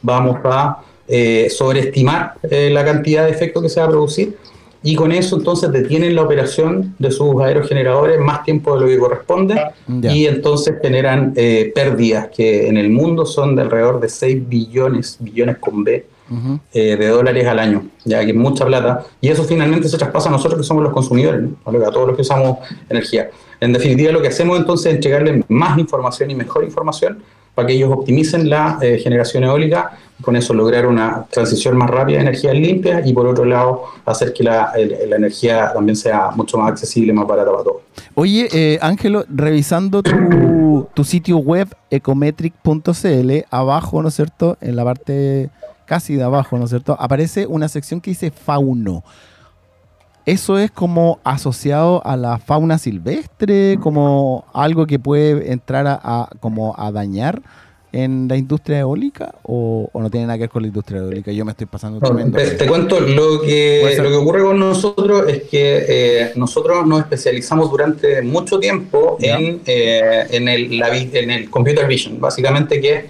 vamos 0.00 0.38
a 0.44 0.78
eh, 1.08 1.48
sobreestimar 1.50 2.34
eh, 2.42 2.70
la 2.70 2.84
cantidad 2.84 3.24
de 3.24 3.30
efecto 3.30 3.60
que 3.60 3.68
se 3.68 3.80
va 3.80 3.86
a 3.86 3.90
producir 3.90 4.36
y 4.82 4.94
con 4.96 5.12
eso 5.12 5.38
entonces 5.38 5.72
detienen 5.72 6.14
la 6.14 6.22
operación 6.22 6.94
de 6.98 7.10
sus 7.10 7.40
aerogeneradores 7.40 8.20
más 8.20 8.44
tiempo 8.44 8.74
de 8.74 8.80
lo 8.82 8.86
que 8.86 8.98
corresponde 8.98 9.58
y 9.88 10.26
entonces 10.26 10.74
generan 10.82 11.32
eh, 11.36 11.72
pérdidas 11.74 12.28
que 12.28 12.68
en 12.68 12.76
el 12.76 12.90
mundo 12.90 13.24
son 13.24 13.56
de 13.56 13.62
alrededor 13.62 13.98
de 13.98 14.10
6 14.10 14.46
billones, 14.46 15.16
billones 15.20 15.56
con 15.56 15.84
B, 15.84 16.06
Ujú. 16.30 16.58
eh, 16.72 16.96
de 16.96 17.08
dólares 17.08 17.46
al 17.46 17.58
año, 17.58 17.86
ya 18.04 18.24
que 18.24 18.30
es 18.30 18.36
mucha 18.36 18.64
plata, 18.64 19.04
y 19.20 19.28
eso 19.28 19.44
finalmente 19.44 19.88
se 19.88 19.98
traspasa 19.98 20.28
a 20.30 20.32
nosotros 20.32 20.58
que 20.60 20.66
somos 20.66 20.82
los 20.82 20.92
consumidores, 20.92 21.42
¿no? 21.42 21.56
a 21.86 21.90
todos 21.90 22.06
los 22.06 22.16
que 22.16 22.22
usamos 22.22 22.58
energía. 22.88 23.30
En 23.60 23.72
definitiva, 23.72 24.10
lo 24.12 24.22
que 24.22 24.28
hacemos 24.28 24.58
entonces 24.58 24.86
es 24.86 24.94
entregarles 24.96 25.44
más 25.48 25.78
información 25.78 26.30
y 26.30 26.34
mejor 26.34 26.64
información 26.64 27.22
para 27.54 27.68
que 27.68 27.74
ellos 27.74 27.90
optimicen 27.92 28.48
la 28.48 28.78
eh, 28.82 28.98
generación 28.98 29.44
eólica, 29.44 29.98
con 30.22 30.36
eso 30.36 30.54
lograr 30.54 30.86
una 30.86 31.24
transición 31.30 31.76
más 31.76 31.90
rápida 31.90 32.18
de 32.18 32.22
energías 32.22 32.54
limpias 32.54 33.06
y 33.06 33.12
por 33.12 33.26
otro 33.26 33.44
lado 33.44 33.84
hacer 34.06 34.32
que 34.32 34.44
la, 34.44 34.72
la 35.08 35.16
energía 35.16 35.72
también 35.74 35.96
sea 35.96 36.30
mucho 36.36 36.56
más 36.56 36.70
accesible, 36.70 37.12
más 37.12 37.26
barata 37.26 37.50
para 37.50 37.64
todos. 37.64 37.82
Oye, 38.14 38.48
eh, 38.52 38.78
Ángelo, 38.80 39.24
revisando 39.28 40.02
tu, 40.02 40.86
tu 40.94 41.04
sitio 41.04 41.38
web 41.38 41.68
ecometric.cl, 41.90 43.44
abajo, 43.50 44.02
¿no 44.02 44.08
es 44.08 44.14
cierto? 44.14 44.56
En 44.60 44.76
la 44.76 44.84
parte 44.84 45.50
casi 45.84 46.14
de 46.14 46.22
abajo, 46.22 46.56
¿no 46.58 46.64
es 46.64 46.70
cierto? 46.70 46.96
Aparece 46.98 47.46
una 47.46 47.68
sección 47.68 48.00
que 48.00 48.10
dice 48.12 48.30
fauno. 48.30 49.02
¿Eso 50.26 50.58
es 50.58 50.70
como 50.70 51.18
asociado 51.22 52.00
a 52.06 52.16
la 52.16 52.38
fauna 52.38 52.78
silvestre, 52.78 53.78
como 53.78 54.46
algo 54.54 54.86
que 54.86 54.98
puede 54.98 55.52
entrar 55.52 55.86
a, 55.86 56.00
a- 56.02 56.28
como 56.40 56.74
a 56.78 56.90
dañar 56.92 57.42
en 58.02 58.26
la 58.28 58.36
industria 58.36 58.80
eólica 58.80 59.32
o, 59.44 59.88
o 59.92 60.02
no 60.02 60.10
tiene 60.10 60.26
nada 60.26 60.36
que 60.36 60.42
ver 60.42 60.50
con 60.50 60.62
la 60.62 60.68
industria 60.68 60.98
eólica? 61.00 61.30
Yo 61.30 61.44
me 61.44 61.52
estoy 61.52 61.66
pasando 61.66 62.00
tremendo. 62.00 62.36
Te, 62.36 62.50
te 62.52 62.66
cuento, 62.66 62.98
lo 63.00 63.40
que, 63.40 63.94
lo 64.02 64.08
que 64.10 64.16
ocurre 64.16 64.42
con 64.42 64.58
nosotros 64.58 65.28
es 65.28 65.42
que 65.44 65.84
eh, 65.88 66.32
nosotros 66.34 66.86
nos 66.86 67.00
especializamos 67.00 67.70
durante 67.70 68.20
mucho 68.22 68.58
tiempo 68.58 69.16
en, 69.20 69.60
eh, 69.66 70.26
en, 70.30 70.48
el, 70.48 70.78
la 70.78 70.90
vi- 70.90 71.10
en 71.12 71.30
el 71.30 71.48
computer 71.50 71.86
vision, 71.86 72.20
básicamente 72.20 72.80
que 72.80 73.06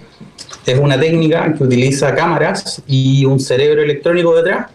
es 0.65 0.79
una 0.79 0.99
técnica 0.99 1.53
que 1.57 1.63
utiliza 1.63 2.13
cámaras 2.13 2.81
y 2.87 3.25
un 3.25 3.39
cerebro 3.39 3.81
electrónico 3.81 4.35
detrás 4.35 4.67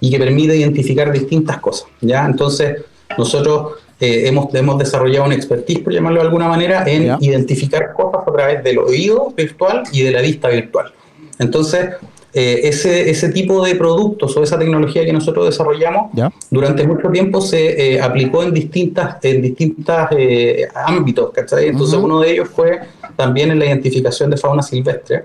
y 0.00 0.10
que 0.10 0.18
permite 0.18 0.56
identificar 0.56 1.10
distintas 1.12 1.58
cosas. 1.58 1.88
¿ya? 2.00 2.24
Entonces, 2.26 2.82
nosotros 3.16 3.72
eh, 4.00 4.28
hemos, 4.28 4.54
hemos 4.54 4.78
desarrollado 4.78 5.26
una 5.26 5.34
expertise, 5.34 5.80
por 5.80 5.92
llamarlo 5.92 6.20
de 6.20 6.26
alguna 6.26 6.48
manera, 6.48 6.84
en 6.86 7.04
Ya. 7.04 7.18
identificar 7.20 7.92
cosas 7.94 8.22
a 8.26 8.32
través 8.32 8.62
del 8.64 8.78
oído 8.78 9.32
virtual 9.36 9.82
y 9.92 10.02
de 10.02 10.12
la 10.12 10.20
vista 10.20 10.48
virtual. 10.48 10.92
Entonces, 11.38 11.90
eh, 12.34 12.60
ese, 12.68 13.08
ese 13.08 13.30
tipo 13.30 13.64
de 13.64 13.74
productos 13.74 14.36
o 14.36 14.42
esa 14.42 14.58
tecnología 14.58 15.02
que 15.04 15.12
nosotros 15.14 15.46
desarrollamos 15.46 16.10
¿Ya? 16.12 16.30
durante 16.50 16.86
mucho 16.86 17.08
tiempo 17.08 17.40
se 17.40 17.94
eh, 17.94 18.00
aplicó 18.02 18.42
en 18.42 18.52
distintas 18.52 19.16
en 19.24 19.40
distintas 19.40 20.10
eh, 20.12 20.68
ámbitos, 20.74 21.30
¿cachai? 21.32 21.68
Entonces 21.68 21.96
Ujú. 21.96 22.04
uno 22.04 22.20
de 22.20 22.32
ellos 22.32 22.48
fue 22.54 22.80
también 23.16 23.50
en 23.50 23.58
la 23.58 23.64
identificación 23.64 24.30
de 24.30 24.36
fauna 24.36 24.62
silvestre 24.62 25.24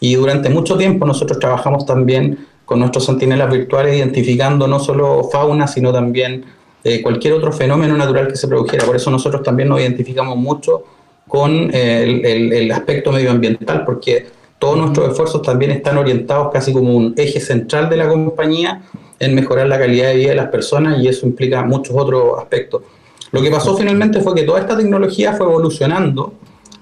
y 0.00 0.16
durante 0.16 0.48
mucho 0.50 0.76
tiempo 0.76 1.06
nosotros 1.06 1.38
trabajamos 1.38 1.86
también 1.86 2.46
con 2.64 2.80
nuestros 2.80 3.06
centinelas 3.06 3.50
virtuales 3.50 3.96
identificando 3.96 4.66
no 4.66 4.80
solo 4.80 5.28
fauna, 5.30 5.68
sino 5.68 5.92
también 5.92 6.44
eh, 6.84 7.02
cualquier 7.02 7.34
otro 7.34 7.52
fenómeno 7.52 7.96
natural 7.96 8.28
que 8.28 8.36
se 8.36 8.48
produjera. 8.48 8.84
Por 8.86 8.96
eso 8.96 9.10
nosotros 9.10 9.42
también 9.42 9.68
nos 9.68 9.80
identificamos 9.80 10.36
mucho 10.36 10.82
con 11.28 11.70
eh, 11.74 12.02
el, 12.02 12.24
el- 12.26 12.52
el 12.52 12.72
aspecto 12.72 13.12
medioambiental, 13.12 13.84
porque 13.84 14.26
todos 14.58 14.76
nuestros 14.76 15.10
esfuerzos 15.10 15.42
también 15.42 15.70
están 15.70 15.96
orientados 15.96 16.50
casi 16.52 16.72
como 16.72 16.94
un 16.94 17.14
eje 17.16 17.40
central 17.40 17.88
de 17.88 17.96
la 17.96 18.08
compañía 18.08 18.82
en 19.18 19.34
mejorar 19.34 19.68
la 19.68 19.78
calidad 19.78 20.08
de 20.08 20.14
vida 20.16 20.30
de 20.30 20.36
las 20.36 20.48
personas 20.48 20.98
y 21.02 21.08
eso 21.08 21.26
implica 21.26 21.62
muchos 21.62 21.94
otros 21.96 22.38
aspectos. 22.38 22.82
Lo 23.32 23.40
que 23.42 23.50
pasó 23.50 23.76
finalmente 23.76 24.20
fue 24.20 24.34
que 24.34 24.42
toda 24.42 24.60
esta 24.60 24.76
tecnología 24.76 25.32
fue 25.34 25.46
evolucionando 25.46 26.34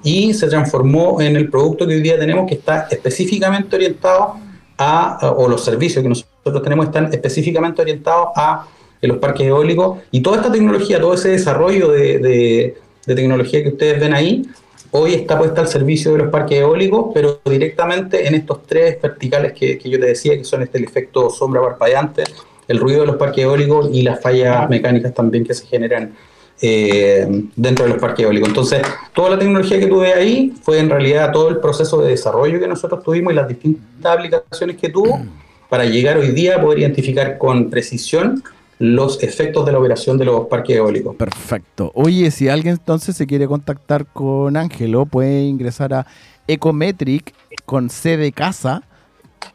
y 0.02 0.32
se 0.32 0.46
transformó 0.48 1.20
en 1.20 1.36
el 1.36 1.50
producto 1.50 1.86
que 1.86 1.94
hoy 1.94 2.00
día 2.00 2.18
tenemos 2.18 2.46
que 2.48 2.54
está 2.54 2.86
específicamente 2.90 3.76
orientado 3.76 4.34
a, 4.78 5.34
o 5.36 5.48
los 5.48 5.62
servicios 5.64 6.02
que 6.02 6.08
nosotros 6.08 6.62
tenemos 6.62 6.86
están 6.86 7.12
específicamente 7.12 7.82
orientados 7.82 8.28
a 8.36 8.66
los 9.06 9.18
parques 9.18 9.46
eólicos 9.46 9.98
y 10.10 10.20
toda 10.20 10.38
esta 10.38 10.50
tecnología, 10.50 11.00
todo 11.00 11.14
ese 11.14 11.28
desarrollo 11.28 11.92
de, 11.92 12.18
de, 12.18 12.76
de 13.06 13.14
tecnología 13.14 13.62
que 13.62 13.68
ustedes 13.68 14.00
ven 14.00 14.12
ahí, 14.12 14.42
hoy 14.90 15.14
está 15.14 15.38
puesta 15.38 15.60
al 15.60 15.68
servicio 15.68 16.12
de 16.12 16.18
los 16.18 16.28
parques 16.28 16.58
eólicos, 16.58 17.06
pero 17.14 17.40
directamente 17.44 18.26
en 18.26 18.34
estos 18.34 18.66
tres 18.66 19.00
verticales 19.00 19.52
que, 19.52 19.78
que 19.78 19.90
yo 19.90 20.00
te 20.00 20.06
decía, 20.06 20.36
que 20.36 20.44
son 20.44 20.62
este, 20.62 20.78
el 20.78 20.84
efecto 20.84 21.30
sombra 21.30 21.60
parpadeante, 21.60 22.24
el 22.66 22.78
ruido 22.78 23.00
de 23.00 23.06
los 23.06 23.16
parques 23.16 23.44
eólicos 23.44 23.90
y 23.92 24.02
las 24.02 24.20
fallas 24.20 24.68
mecánicas 24.68 25.14
también 25.14 25.44
que 25.44 25.54
se 25.54 25.66
generan 25.66 26.14
eh, 26.60 27.26
dentro 27.54 27.84
de 27.84 27.92
los 27.92 28.00
parques 28.00 28.24
eólicos. 28.24 28.48
Entonces, 28.48 28.82
toda 29.14 29.30
la 29.30 29.38
tecnología 29.38 29.78
que 29.78 29.86
tuve 29.86 30.12
ahí 30.12 30.52
fue 30.62 30.80
en 30.80 30.90
realidad 30.90 31.32
todo 31.32 31.48
el 31.48 31.58
proceso 31.58 32.00
de 32.02 32.10
desarrollo 32.10 32.58
que 32.58 32.66
nosotros 32.66 33.02
tuvimos 33.02 33.32
y 33.32 33.36
las 33.36 33.48
distintas 33.48 34.12
aplicaciones 34.12 34.76
que 34.76 34.88
tuvo 34.88 35.20
para 35.68 35.84
llegar 35.84 36.18
hoy 36.18 36.32
día 36.32 36.56
a 36.56 36.60
poder 36.60 36.80
identificar 36.80 37.38
con 37.38 37.70
precisión 37.70 38.42
los 38.78 39.22
efectos 39.22 39.66
de 39.66 39.72
la 39.72 39.78
operación 39.78 40.18
de 40.18 40.24
los 40.24 40.46
parques 40.46 40.76
eólicos. 40.76 41.16
Perfecto. 41.16 41.90
Oye, 41.94 42.30
si 42.30 42.48
alguien 42.48 42.74
entonces 42.74 43.16
se 43.16 43.26
quiere 43.26 43.46
contactar 43.46 44.06
con 44.06 44.56
Ángelo, 44.56 45.06
puede 45.06 45.42
ingresar 45.42 45.94
a 45.94 46.06
Ecometric 46.46 47.34
con 47.64 47.90
C 47.90 48.16
de 48.16 48.32
casa, 48.32 48.82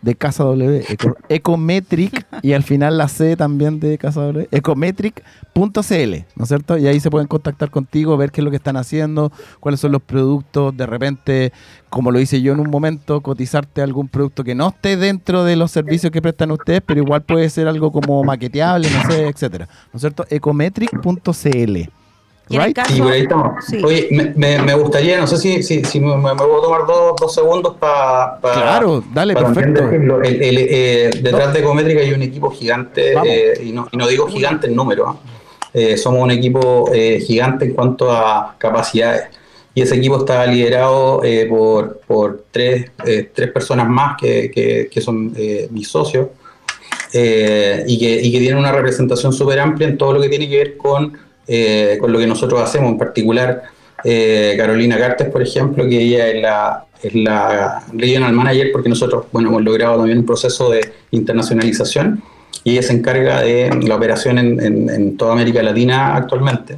de 0.02 0.16
casa 0.16 0.44
W, 0.44 0.84
Eco- 0.90 1.16
Ecometric, 1.30 2.26
y 2.42 2.54
al 2.54 2.64
final 2.64 2.98
la 2.98 3.08
C 3.08 3.36
también 3.38 3.80
de 3.80 3.98
casa 3.98 4.22
W, 4.22 4.48
ecometric.cl, 4.52 6.26
¿no 6.36 6.44
es 6.44 6.48
cierto? 6.48 6.78
Y 6.78 6.88
ahí 6.88 7.00
se 7.00 7.10
pueden 7.10 7.28
contactar 7.28 7.70
contigo, 7.70 8.18
ver 8.18 8.32
qué 8.32 8.42
es 8.42 8.46
lo 8.46 8.50
que 8.52 8.58
están 8.58 8.78
haciendo, 8.78 9.32
cuáles 9.60 9.80
son 9.80 9.92
los 9.92 10.02
productos, 10.02 10.76
de 10.76 10.86
repente, 10.86 11.54
como 11.90 12.12
lo 12.12 12.20
hice 12.20 12.42
yo 12.42 12.54
en 12.54 12.60
un 12.60 12.70
momento, 12.70 13.22
cotizarte 13.22 13.82
algún 13.82 14.08
producto 14.08 14.44
que 14.44 14.56
no 14.56 14.70
esté 14.70 14.98
dentro 14.98 15.44
de 15.44 15.56
los 15.56 15.72
servicios 15.72 16.12
que 16.12 16.22
prestan 16.22 16.52
ustedes, 16.52 16.82
pero 16.86 17.02
igual 17.02 17.22
puede 17.24 17.50
ser 17.50 17.68
algo 17.68 17.92
como 17.92 18.24
maqueteable, 18.24 18.90
no 18.90 19.10
sé, 19.12 19.28
etcétera, 19.28 19.68
¿no 19.92 19.98
es 19.98 20.02
cierto? 20.02 20.26
Ecometric.cl. 20.30 21.78
Right? 22.50 22.78
Y 22.90 23.02
por 23.02 23.12
ahí 23.12 23.22
estamos. 23.22 23.64
Oye, 23.84 24.08
me, 24.12 24.34
me- 24.36 24.62
me 24.62 24.74
gustaría, 24.76 25.18
no 25.20 25.26
sé 25.28 25.38
si, 25.38 25.64
si, 25.64 25.84
si 25.84 26.00
me, 26.00 26.16
me 26.18 26.36
puedo 26.36 26.62
tomar 26.62 26.86
dos, 26.86 27.14
dos 27.20 27.34
segundos 27.34 27.76
para... 27.80 28.38
Claro, 28.42 29.04
dale, 29.14 29.34
perfecto. 29.34 29.90
El, 30.24 30.42
el, 30.44 30.58
eh, 30.60 31.10
detrás 31.22 31.54
de 31.54 31.60
Ecométrica 31.60 32.02
hay 32.02 32.12
un 32.14 32.22
equipo 32.22 32.52
gigante, 32.52 33.14
eh, 33.26 33.64
y, 33.64 33.72
no, 33.72 33.88
y 33.92 33.98
no 33.98 34.08
digo 34.08 34.28
gigante 34.28 34.68
en 34.68 34.76
número, 34.76 35.08
¿ah? 35.08 35.16
Eh, 35.74 35.98
somos 35.98 36.22
un 36.22 36.30
equipo 36.32 36.92
eh, 36.94 37.20
gigante 37.26 37.66
en 37.66 37.74
cuanto 37.74 38.12
a 38.12 38.56
capacidades. 38.60 39.24
Y 39.74 39.82
ese 39.82 39.96
equipo 39.96 40.18
está 40.20 40.46
liderado 40.46 41.24
eh, 41.24 41.48
por, 41.50 42.00
por 42.06 42.44
tres, 42.52 42.92
eh, 43.08 43.32
tres 43.34 43.52
personas 43.52 43.90
más 43.90 44.16
que, 44.22 44.52
que, 44.52 44.88
que 44.92 45.02
son 45.02 45.34
eh, 45.36 45.68
mis 45.72 45.88
socios 45.88 46.28
eh, 47.12 47.84
y, 47.88 47.98
que, 47.98 48.22
y 48.22 48.32
que 48.32 48.38
tienen 48.40 48.58
una 48.60 48.72
representación 48.72 49.34
súper 49.34 49.60
amplia 49.60 49.88
en 49.88 49.98
todo 49.98 50.14
lo 50.14 50.22
que 50.22 50.30
tiene 50.30 50.48
que 50.48 50.58
ver 50.58 50.78
con, 50.78 51.18
eh, 51.48 51.98
con 52.00 52.12
lo 52.12 52.20
que 52.20 52.28
nosotros 52.28 52.62
hacemos, 52.62 52.92
en 52.92 52.98
particular 52.98 53.64
eh, 54.04 54.56
Carolina 54.58 54.98
Cartes, 54.98 55.30
por 55.30 55.42
ejemplo, 55.42 55.88
que 55.88 56.00
ella 56.02 56.28
es 56.28 56.42
la, 56.42 56.86
es 57.02 57.14
la 57.16 57.84
Regional 57.94 58.34
Manager, 58.34 58.72
porque 58.72 58.90
nosotros 58.90 59.26
bueno, 59.32 59.50
hemos 59.50 59.64
logrado 59.64 59.98
también 59.98 60.20
un 60.20 60.26
proceso 60.26 60.70
de 60.70 60.82
internacionalización 61.12 62.22
y 62.64 62.72
ella 62.74 62.84
se 62.84 62.94
encarga 62.94 63.42
de 63.42 63.70
la 63.88 63.96
operación 63.96 64.38
en, 64.38 64.60
en- 64.62 64.90
en 64.90 65.18
toda 65.18 65.34
América 65.34 65.62
Latina 65.64 66.16
actualmente. 66.16 66.78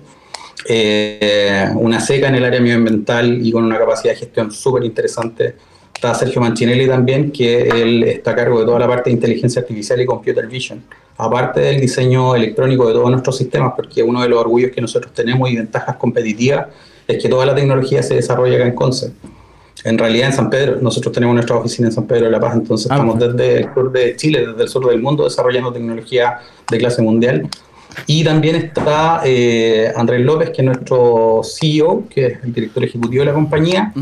Eh, 0.67 1.67
una 1.75 1.99
seca 1.99 2.27
en 2.27 2.35
el 2.35 2.45
área 2.45 2.59
medioambiental 2.59 3.45
y 3.45 3.51
con 3.51 3.63
una 3.65 3.77
capacidad 3.77 4.13
de 4.13 4.19
gestión 4.19 4.51
súper 4.51 4.83
interesante. 4.83 5.55
Está 5.95 6.13
Sergio 6.13 6.41
Manchinelli 6.41 6.87
también, 6.87 7.31
que 7.31 7.61
él 7.61 8.03
está 8.03 8.31
a 8.31 8.35
cargo 8.35 8.59
de 8.59 8.65
toda 8.65 8.79
la 8.79 8.87
parte 8.87 9.09
de 9.09 9.15
inteligencia 9.15 9.61
artificial 9.61 9.99
y 10.01 10.05
computer 10.05 10.45
vision, 10.45 10.83
aparte 11.17 11.61
del 11.61 11.79
diseño 11.79 12.35
electrónico 12.35 12.85
de 12.87 12.93
todos 12.93 13.09
nuestros 13.09 13.37
sistemas, 13.37 13.73
porque 13.75 14.03
uno 14.03 14.21
de 14.21 14.27
los 14.27 14.39
orgullos 14.39 14.71
que 14.71 14.81
nosotros 14.81 15.13
tenemos 15.13 15.49
y 15.49 15.55
ventajas 15.55 15.95
competitivas 15.95 16.67
es 17.07 17.21
que 17.21 17.29
toda 17.29 17.45
la 17.45 17.55
tecnología 17.55 18.03
se 18.03 18.15
desarrolla 18.15 18.55
acá 18.55 18.67
en 18.67 18.75
Conce. 18.75 19.13
En 19.85 19.97
realidad 19.97 20.29
en 20.29 20.33
San 20.33 20.49
Pedro, 20.49 20.77
nosotros 20.81 21.13
tenemos 21.13 21.33
nuestra 21.33 21.55
oficina 21.55 21.87
en 21.87 21.93
San 21.93 22.05
Pedro 22.05 22.25
de 22.25 22.31
la 22.31 22.39
Paz, 22.39 22.55
entonces 22.55 22.91
estamos 22.91 23.17
desde 23.17 23.59
el 23.59 23.73
sur 23.73 23.91
de 23.91 24.15
Chile, 24.17 24.47
desde 24.47 24.63
el 24.63 24.67
sur 24.67 24.85
del 24.87 25.01
mundo, 25.01 25.23
desarrollando 25.23 25.71
tecnología 25.71 26.39
de 26.69 26.77
clase 26.77 27.01
mundial. 27.01 27.47
Y 28.07 28.23
también 28.23 28.57
está 28.57 29.21
eh, 29.23 29.93
Andrés 29.95 30.21
López, 30.21 30.49
que 30.49 30.61
es 30.61 30.65
nuestro 30.65 31.41
CEO, 31.43 32.03
que 32.09 32.25
es 32.25 32.43
el 32.43 32.53
director 32.53 32.83
ejecutivo 32.83 33.21
de 33.21 33.27
la 33.27 33.33
compañía, 33.33 33.93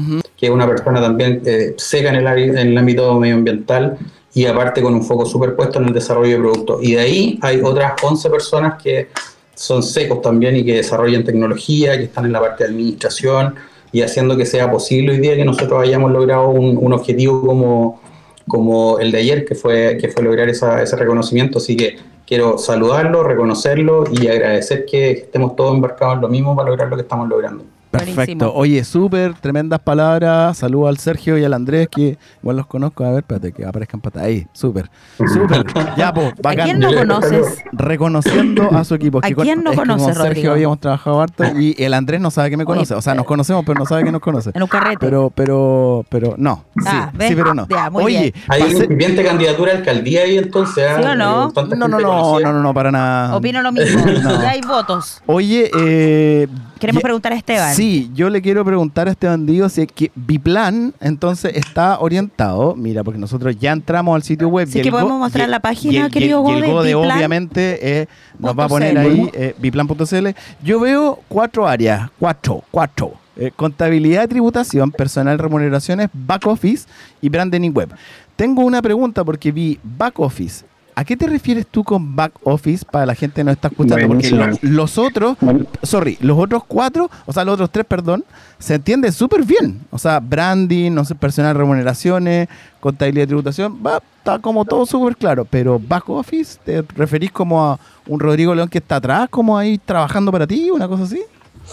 que 0.43 0.47
es 0.47 0.53
una 0.53 0.67
persona 0.67 0.99
también 0.99 1.41
eh, 1.45 1.73
seca 1.77 2.09
en 2.09 2.15
el, 2.15 2.27
en 2.27 2.57
el 2.57 2.77
ámbito 2.77 3.17
medioambiental 3.17 3.97
y 4.33 4.45
aparte 4.45 4.81
con 4.81 4.93
un 4.93 5.01
foco 5.01 5.25
superpuesto 5.25 5.79
en 5.79 5.85
el 5.87 5.93
desarrollo 5.93 6.33
de 6.33 6.37
productos. 6.39 6.83
Y 6.83 6.95
de 6.95 6.99
ahí 6.99 7.39
hay 7.41 7.61
otras 7.63 7.93
11 8.03 8.29
personas 8.29 8.81
que 8.83 9.07
son 9.55 9.81
secos 9.81 10.21
también 10.21 10.57
y 10.57 10.65
que 10.65 10.75
desarrollan 10.75 11.23
tecnología, 11.23 11.97
que 11.97 12.03
están 12.03 12.25
en 12.25 12.33
la 12.33 12.41
parte 12.41 12.65
de 12.65 12.71
administración 12.71 13.55
y 13.93 14.01
haciendo 14.01 14.35
que 14.35 14.45
sea 14.45 14.69
posible 14.69 15.13
hoy 15.13 15.19
día 15.19 15.37
que 15.37 15.45
nosotros 15.45 15.81
hayamos 15.81 16.11
logrado 16.11 16.49
un, 16.49 16.77
un 16.77 16.91
objetivo 16.91 17.39
como, 17.45 18.01
como 18.45 18.99
el 18.99 19.13
de 19.13 19.19
ayer, 19.19 19.45
que 19.45 19.55
fue, 19.55 19.97
que 19.97 20.09
fue 20.09 20.23
lograr 20.23 20.49
esa- 20.49 20.83
ese 20.83 20.97
reconocimiento. 20.97 21.59
Así 21.59 21.77
que 21.77 21.95
quiero 22.27 22.57
saludarlo, 22.57 23.23
reconocerlo 23.23 24.03
y 24.11 24.27
agradecer 24.27 24.83
que 24.85 25.11
estemos 25.11 25.55
todos 25.55 25.73
embarcados 25.73 26.15
en 26.15 26.21
lo 26.21 26.27
mismo 26.27 26.53
para 26.53 26.67
lograr 26.69 26.89
lo 26.89 26.97
que 26.97 27.03
estamos 27.03 27.29
logrando. 27.29 27.63
Perfecto. 27.99 28.53
Oye, 28.53 28.83
súper, 28.83 29.33
tremendas 29.35 29.79
palabras. 29.79 30.57
Saludos 30.57 30.89
al 30.89 30.97
Sergio 30.97 31.37
y 31.37 31.43
al 31.43 31.53
Andrés, 31.53 31.87
que 31.89 32.17
igual 32.41 32.57
los 32.57 32.65
conozco. 32.67 33.03
A 33.05 33.09
ver, 33.11 33.19
espérate, 33.19 33.51
que 33.51 33.65
aparezcan 33.65 34.01
patas. 34.01 34.23
Ahí, 34.23 34.47
súper. 34.53 34.89
Súper. 35.17 35.63
Ya, 35.97 36.13
pues, 36.13 36.33
bacán. 36.41 36.65
quién 36.65 36.79
no 36.79 36.93
conoces? 36.93 37.59
Reconociendo 37.71 38.69
a 38.71 38.83
su 38.83 38.95
equipo. 38.95 39.19
¿A 39.19 39.21
que 39.27 39.35
quién 39.35 39.63
no 39.63 39.73
conoces, 39.73 40.05
Con 40.05 40.13
Sergio 40.15 40.29
Rodrigo? 40.29 40.51
habíamos 40.53 40.79
trabajado 40.79 41.21
harto 41.21 41.43
y 41.59 41.75
el 41.81 41.93
Andrés 41.93 42.19
no 42.21 42.31
sabe 42.31 42.49
que 42.49 42.57
me 42.57 42.65
conoce. 42.65 42.93
O 42.95 43.01
sea, 43.01 43.13
nos 43.13 43.25
conocemos, 43.25 43.63
pero 43.65 43.77
no 43.79 43.85
sabe 43.85 44.03
que 44.03 44.11
nos 44.11 44.21
conoce. 44.21 44.51
En 44.53 44.63
un 44.63 44.67
carrete. 44.69 44.97
Pero, 44.99 45.31
pero, 45.33 46.05
pero, 46.09 46.35
no. 46.37 46.65
Sí, 46.77 46.83
Ah, 46.87 47.11
¿ves? 47.13 47.29
sí, 47.29 47.35
pero 47.35 47.53
no. 47.53 47.67
Ya, 47.69 47.89
muy 47.89 48.03
Oye, 48.03 48.19
bien. 48.19 48.33
Hay 48.47 48.61
una 48.61 48.69
pase- 48.71 48.83
incipiente 48.85 49.23
candidatura 49.23 49.73
a 49.73 49.75
alcaldía 49.77 50.21
ahí 50.23 50.37
entonces. 50.37 50.83
¿Sí 50.97 51.03
o 51.03 51.07
¿ah? 51.07 51.15
no? 51.15 51.49
Eh, 51.49 51.51
no, 51.75 51.87
no, 51.87 51.99
no, 51.99 52.39
no, 52.39 52.53
no, 52.53 52.61
no, 52.63 52.73
para 52.73 52.91
nada. 52.91 53.35
Opino 53.35 53.61
lo 53.61 53.71
mismo. 53.71 54.03
No. 54.23 54.41
Ya 54.41 54.51
hay 54.51 54.61
votos. 54.61 55.21
Oye, 55.25 55.69
eh, 55.77 56.47
Queremos 56.83 57.01
preguntar 57.01 57.31
a 57.31 57.35
Esteban. 57.35 57.73
Sí, 57.75 58.11
yo 58.13 58.29
le 58.29 58.41
quiero 58.41 58.65
preguntar 58.65 59.07
a 59.07 59.11
este 59.11 59.25
bandido 59.27 59.69
si 59.69 59.83
es 59.83 59.87
que 59.87 60.11
Biplan 60.15 60.93
entonces 60.99 61.55
está 61.55 61.99
orientado, 61.99 62.75
mira, 62.75 63.05
porque 63.05 63.19
nosotros 63.19 63.55
ya 63.57 63.71
entramos 63.71 64.13
al 64.15 64.23
sitio 64.23 64.49
web. 64.49 64.67
Sí, 64.67 64.79
y 64.79 64.81
que 64.81 64.91
podemos 64.91 65.17
mostrar 65.17 65.47
la 65.47 65.61
página, 65.61 66.09
querido 66.09 66.43
el, 66.49 66.55
y 66.55 66.57
el 66.57 66.65
Gode, 66.65 66.93
Gode 66.93 66.95
obviamente 66.95 68.01
eh, 68.01 68.07
nos 68.37 68.57
va 68.59 68.65
a 68.65 68.67
poner 68.67 68.97
ahí 68.97 69.29
eh, 69.33 69.55
biplan.cl. 69.59 70.27
Yo 70.61 70.81
veo 70.81 71.19
cuatro 71.29 71.65
áreas, 71.65 72.09
cuatro, 72.19 72.61
cuatro. 72.69 73.13
Eh, 73.37 73.51
contabilidad, 73.55 74.27
tributación, 74.27 74.91
personal, 74.91 75.39
remuneraciones, 75.39 76.09
back 76.13 76.45
office 76.47 76.85
y 77.21 77.29
branding 77.29 77.71
web. 77.71 77.89
Tengo 78.35 78.61
una 78.63 78.81
pregunta 78.81 79.23
porque 79.23 79.53
vi 79.53 79.79
back 79.81 80.19
office. 80.19 80.65
¿A 80.95 81.03
qué 81.05 81.17
te 81.17 81.27
refieres 81.27 81.65
tú 81.67 81.83
con 81.83 82.15
back 82.15 82.33
office 82.43 82.85
para 82.89 83.05
la 83.05 83.15
gente 83.15 83.35
que 83.35 83.43
nos 83.43 83.55
está 83.55 83.69
escuchando? 83.69 84.07
Porque 84.07 84.29
los 84.61 84.97
otros, 84.97 85.37
sorry, 85.81 86.17
los 86.21 86.37
otros 86.37 86.63
cuatro, 86.67 87.09
o 87.25 87.33
sea, 87.33 87.43
los 87.43 87.55
otros 87.55 87.71
tres, 87.71 87.85
perdón, 87.85 88.23
se 88.59 88.75
entiende 88.75 89.11
súper 89.11 89.43
bien. 89.43 89.81
O 89.91 89.97
sea, 89.97 90.19
branding, 90.19 90.91
no 90.91 91.05
sé, 91.05 91.15
personal, 91.15 91.55
remuneraciones, 91.55 92.47
contabilidad, 92.79 93.27
tributación, 93.27 93.79
va, 93.85 94.01
está 94.17 94.39
como 94.39 94.65
todo 94.65 94.85
súper 94.85 95.17
claro. 95.17 95.45
Pero 95.49 95.79
back 95.79 96.09
office, 96.09 96.59
¿te 96.63 96.83
referís 96.95 97.31
como 97.31 97.63
a 97.63 97.79
un 98.07 98.19
Rodrigo 98.19 98.53
León 98.53 98.69
que 98.69 98.77
está 98.77 98.97
atrás, 98.97 99.29
como 99.29 99.57
ahí 99.57 99.77
trabajando 99.77 100.31
para 100.31 100.45
ti, 100.45 100.69
una 100.69 100.87
cosa 100.87 101.03
así? 101.03 101.21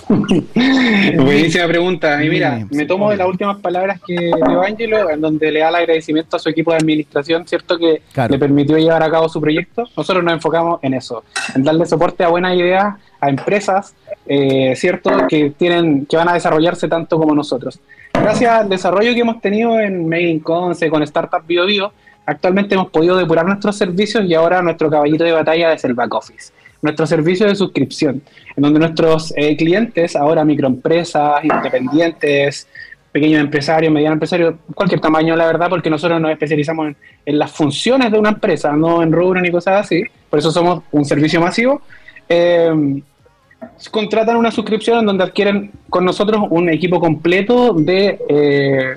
Buenísima 1.16 1.66
pregunta. 1.66 2.22
Y 2.24 2.28
mira, 2.30 2.66
me 2.70 2.86
tomo 2.86 3.10
de 3.10 3.16
las 3.16 3.26
últimas 3.26 3.58
palabras 3.58 4.00
que 4.06 4.14
dio 4.14 4.62
Ángelo, 4.62 5.10
en 5.10 5.20
donde 5.20 5.50
le 5.50 5.60
da 5.60 5.68
el 5.68 5.74
agradecimiento 5.76 6.36
a 6.36 6.40
su 6.40 6.48
equipo 6.48 6.70
de 6.72 6.78
administración, 6.78 7.46
¿cierto? 7.46 7.78
Que 7.78 8.02
Claro. 8.12 8.32
le 8.32 8.38
permitió 8.38 8.76
llevar 8.78 9.02
a 9.02 9.10
cabo 9.10 9.28
su 9.28 9.40
proyecto. 9.40 9.84
Nosotros 9.96 10.24
nos 10.24 10.34
enfocamos 10.34 10.80
en 10.82 10.94
eso, 10.94 11.24
en 11.54 11.64
darle 11.64 11.86
soporte 11.86 12.24
a 12.24 12.28
buenas 12.28 12.56
ideas 12.56 12.94
a 13.20 13.28
empresas, 13.28 13.94
eh, 14.26 14.74
¿cierto? 14.76 15.10
Que, 15.28 15.50
tienen, 15.50 16.06
que 16.06 16.16
van 16.16 16.28
a 16.28 16.34
desarrollarse 16.34 16.88
tanto 16.88 17.18
como 17.18 17.34
nosotros. 17.34 17.78
Gracias 18.14 18.50
al 18.50 18.68
desarrollo 18.68 19.12
que 19.14 19.20
hemos 19.20 19.40
tenido 19.40 19.78
en 19.78 20.08
Made 20.08 20.22
in 20.22 20.40
Conce, 20.40 20.88
con 20.88 21.02
Startup 21.02 21.46
Bio 21.46 21.66
Bio, 21.66 21.92
actualmente 22.26 22.74
hemos 22.74 22.90
podido 22.90 23.16
depurar 23.16 23.44
nuestros 23.46 23.76
servicios 23.76 24.24
y 24.24 24.34
ahora 24.34 24.62
nuestro 24.62 24.88
caballito 24.90 25.24
de 25.24 25.32
batalla 25.32 25.72
es 25.72 25.84
el 25.84 25.94
back 25.94 26.14
office 26.14 26.52
nuestro 26.82 27.06
servicio 27.06 27.46
de 27.46 27.54
suscripción, 27.54 28.22
en 28.56 28.62
donde 28.62 28.78
nuestros 28.78 29.32
eh, 29.36 29.56
clientes, 29.56 30.16
ahora 30.16 30.44
microempresas, 30.44 31.44
independientes, 31.44 32.66
pequeños 33.12 33.40
empresarios, 33.40 33.92
medianos 33.92 34.16
empresarios, 34.16 34.54
cualquier 34.74 35.00
tamaño, 35.00 35.36
la 35.36 35.46
verdad, 35.46 35.68
porque 35.68 35.90
nosotros 35.90 36.20
nos 36.20 36.30
especializamos 36.30 36.94
en, 37.26 37.38
las 37.38 37.50
funciones 37.50 38.12
de 38.12 38.18
una 38.18 38.30
empresa, 38.30 38.72
no 38.72 39.02
en 39.02 39.12
rubro 39.12 39.40
ni 39.40 39.50
cosas 39.50 39.84
así, 39.84 40.04
por 40.28 40.38
eso 40.38 40.50
somos 40.50 40.82
un 40.92 41.04
servicio 41.04 41.40
masivo. 41.40 41.82
Eh, 42.28 43.02
contratan 43.90 44.36
una 44.36 44.50
suscripción 44.50 45.00
en 45.00 45.06
donde 45.06 45.24
adquieren 45.24 45.72
con 45.88 46.04
nosotros 46.04 46.42
un 46.50 46.68
equipo 46.68 47.00
completo 47.00 47.74
de, 47.74 48.18
eh, 48.28 48.94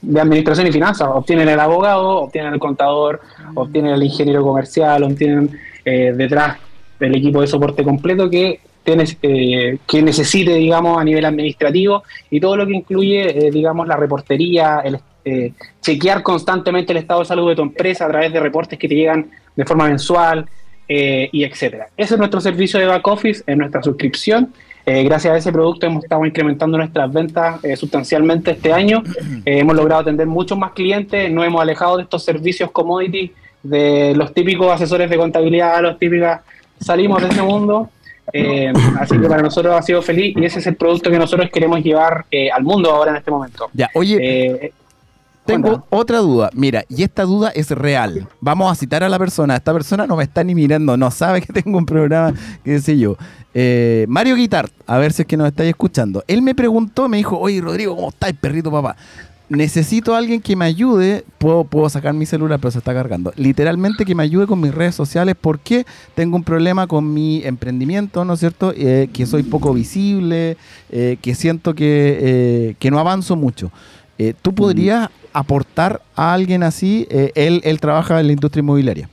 de 0.00 0.20
administración 0.20 0.66
y 0.66 0.72
finanzas. 0.72 1.08
Obtienen 1.12 1.48
el 1.48 1.60
abogado, 1.60 2.22
obtienen 2.22 2.54
el 2.54 2.60
contador, 2.60 3.20
obtienen 3.54 3.92
el 3.92 4.02
ingeniero 4.02 4.42
comercial, 4.42 5.04
obtienen 5.04 5.58
eh, 5.84 6.12
detrás 6.16 6.58
del 7.06 7.16
equipo 7.16 7.40
de 7.40 7.46
soporte 7.46 7.84
completo 7.84 8.30
que, 8.30 8.60
tienes, 8.84 9.16
eh, 9.22 9.78
que 9.86 10.02
necesite, 10.02 10.54
digamos, 10.54 10.98
a 10.98 11.04
nivel 11.04 11.24
administrativo 11.24 12.02
y 12.30 12.40
todo 12.40 12.56
lo 12.56 12.66
que 12.66 12.74
incluye, 12.74 13.46
eh, 13.46 13.50
digamos, 13.50 13.86
la 13.86 13.96
reportería, 13.96 14.80
el 14.84 14.98
eh, 15.24 15.52
chequear 15.80 16.22
constantemente 16.22 16.92
el 16.92 16.98
estado 16.98 17.20
de 17.20 17.26
salud 17.26 17.48
de 17.48 17.56
tu 17.56 17.62
empresa 17.62 18.06
a 18.06 18.08
través 18.08 18.32
de 18.32 18.40
reportes 18.40 18.78
que 18.78 18.88
te 18.88 18.94
llegan 18.94 19.30
de 19.54 19.64
forma 19.64 19.86
mensual, 19.86 20.46
eh, 20.88 21.30
y 21.32 21.44
etcétera. 21.44 21.88
Ese 21.96 22.14
es 22.14 22.18
nuestro 22.18 22.40
servicio 22.40 22.78
de 22.78 22.86
back 22.86 23.06
office, 23.06 23.42
en 23.46 23.58
nuestra 23.58 23.82
suscripción. 23.82 24.52
Eh, 24.84 25.04
gracias 25.04 25.32
a 25.32 25.36
ese 25.38 25.52
producto 25.52 25.86
hemos 25.86 26.02
estado 26.02 26.26
incrementando 26.26 26.76
nuestras 26.76 27.10
ventas 27.10 27.64
eh, 27.64 27.76
sustancialmente 27.76 28.50
este 28.50 28.72
año. 28.72 29.02
Eh, 29.44 29.58
hemos 29.58 29.74
logrado 29.74 30.02
atender 30.02 30.26
muchos 30.26 30.56
más 30.58 30.72
clientes, 30.72 31.30
nos 31.32 31.46
hemos 31.46 31.62
alejado 31.62 31.96
de 31.96 32.02
estos 32.04 32.24
servicios 32.24 32.70
commodity, 32.70 33.32
de 33.62 34.14
los 34.14 34.34
típicos 34.34 34.70
asesores 34.70 35.08
de 35.08 35.16
contabilidad, 35.16 35.80
los 35.82 35.98
típicos, 35.98 36.38
salimos 36.82 37.22
de 37.22 37.28
ese 37.28 37.42
mundo. 37.42 37.90
Eh, 38.32 38.72
así 39.00 39.18
que 39.18 39.26
para 39.28 39.42
nosotros 39.42 39.74
ha 39.76 39.82
sido 39.82 40.00
feliz 40.00 40.34
y 40.36 40.44
ese 40.44 40.60
es 40.60 40.66
el 40.66 40.76
producto 40.76 41.10
que 41.10 41.18
nosotros 41.18 41.50
queremos 41.52 41.82
llevar 41.82 42.24
eh, 42.30 42.50
al 42.50 42.62
mundo 42.62 42.90
ahora 42.90 43.10
en 43.10 43.16
este 43.16 43.30
momento. 43.30 43.68
Ya, 43.72 43.90
oye, 43.94 44.18
Eh, 44.20 44.72
Tengo 45.44 45.84
otra 45.90 46.18
duda. 46.18 46.48
Mira, 46.54 46.84
y 46.88 47.02
esta 47.02 47.24
duda 47.24 47.50
es 47.52 47.70
real. 47.70 48.28
Vamos 48.40 48.70
a 48.70 48.76
citar 48.76 49.02
a 49.02 49.08
la 49.08 49.18
persona. 49.18 49.56
Esta 49.56 49.72
persona 49.72 50.06
no 50.06 50.14
me 50.16 50.22
está 50.22 50.44
ni 50.44 50.54
mirando, 50.54 50.96
no 50.96 51.10
sabe 51.10 51.40
que 51.42 51.52
tengo 51.52 51.76
un 51.76 51.84
programa, 51.84 52.32
qué 52.64 52.78
sé 52.78 52.96
yo. 52.96 53.16
Eh, 53.54 54.06
Mario 54.08 54.36
Guitar, 54.36 54.70
a 54.86 54.98
ver 54.98 55.12
si 55.12 55.22
es 55.22 55.28
que 55.28 55.36
nos 55.36 55.48
estáis 55.48 55.70
escuchando. 55.70 56.22
Él 56.28 56.42
me 56.42 56.54
preguntó, 56.54 57.08
me 57.08 57.16
dijo, 57.16 57.36
oye 57.38 57.60
Rodrigo, 57.60 57.96
¿cómo 57.96 58.10
estás, 58.10 58.32
perrito 58.34 58.70
papá? 58.70 58.96
Necesito 59.52 60.14
a 60.14 60.18
alguien 60.18 60.40
que 60.40 60.56
me 60.56 60.64
ayude. 60.64 61.26
Puedo, 61.36 61.64
puedo 61.64 61.86
sacar 61.90 62.14
mi 62.14 62.24
celular, 62.24 62.58
pero 62.58 62.70
se 62.70 62.78
está 62.78 62.94
cargando. 62.94 63.34
Literalmente 63.36 64.06
que 64.06 64.14
me 64.14 64.22
ayude 64.22 64.46
con 64.46 64.58
mis 64.58 64.74
redes 64.74 64.94
sociales 64.94 65.34
porque 65.38 65.84
tengo 66.14 66.36
un 66.36 66.42
problema 66.42 66.86
con 66.86 67.12
mi 67.12 67.44
emprendimiento, 67.44 68.24
¿no 68.24 68.32
es 68.32 68.40
cierto? 68.40 68.72
Eh, 68.74 69.10
que 69.12 69.26
soy 69.26 69.42
poco 69.42 69.74
visible, 69.74 70.56
eh, 70.90 71.18
que 71.20 71.34
siento 71.34 71.74
que, 71.74 72.18
eh, 72.20 72.76
que 72.78 72.90
no 72.90 72.98
avanzo 72.98 73.36
mucho. 73.36 73.70
¿Tú 74.40 74.54
podrías 74.54 75.10
aportar 75.32 76.00
a 76.14 76.32
alguien 76.32 76.62
así? 76.62 77.08
Él, 77.10 77.60
él 77.64 77.80
trabaja 77.80 78.20
en 78.20 78.28
la 78.28 78.32
industria 78.32 78.60
inmobiliaria. 78.60 79.08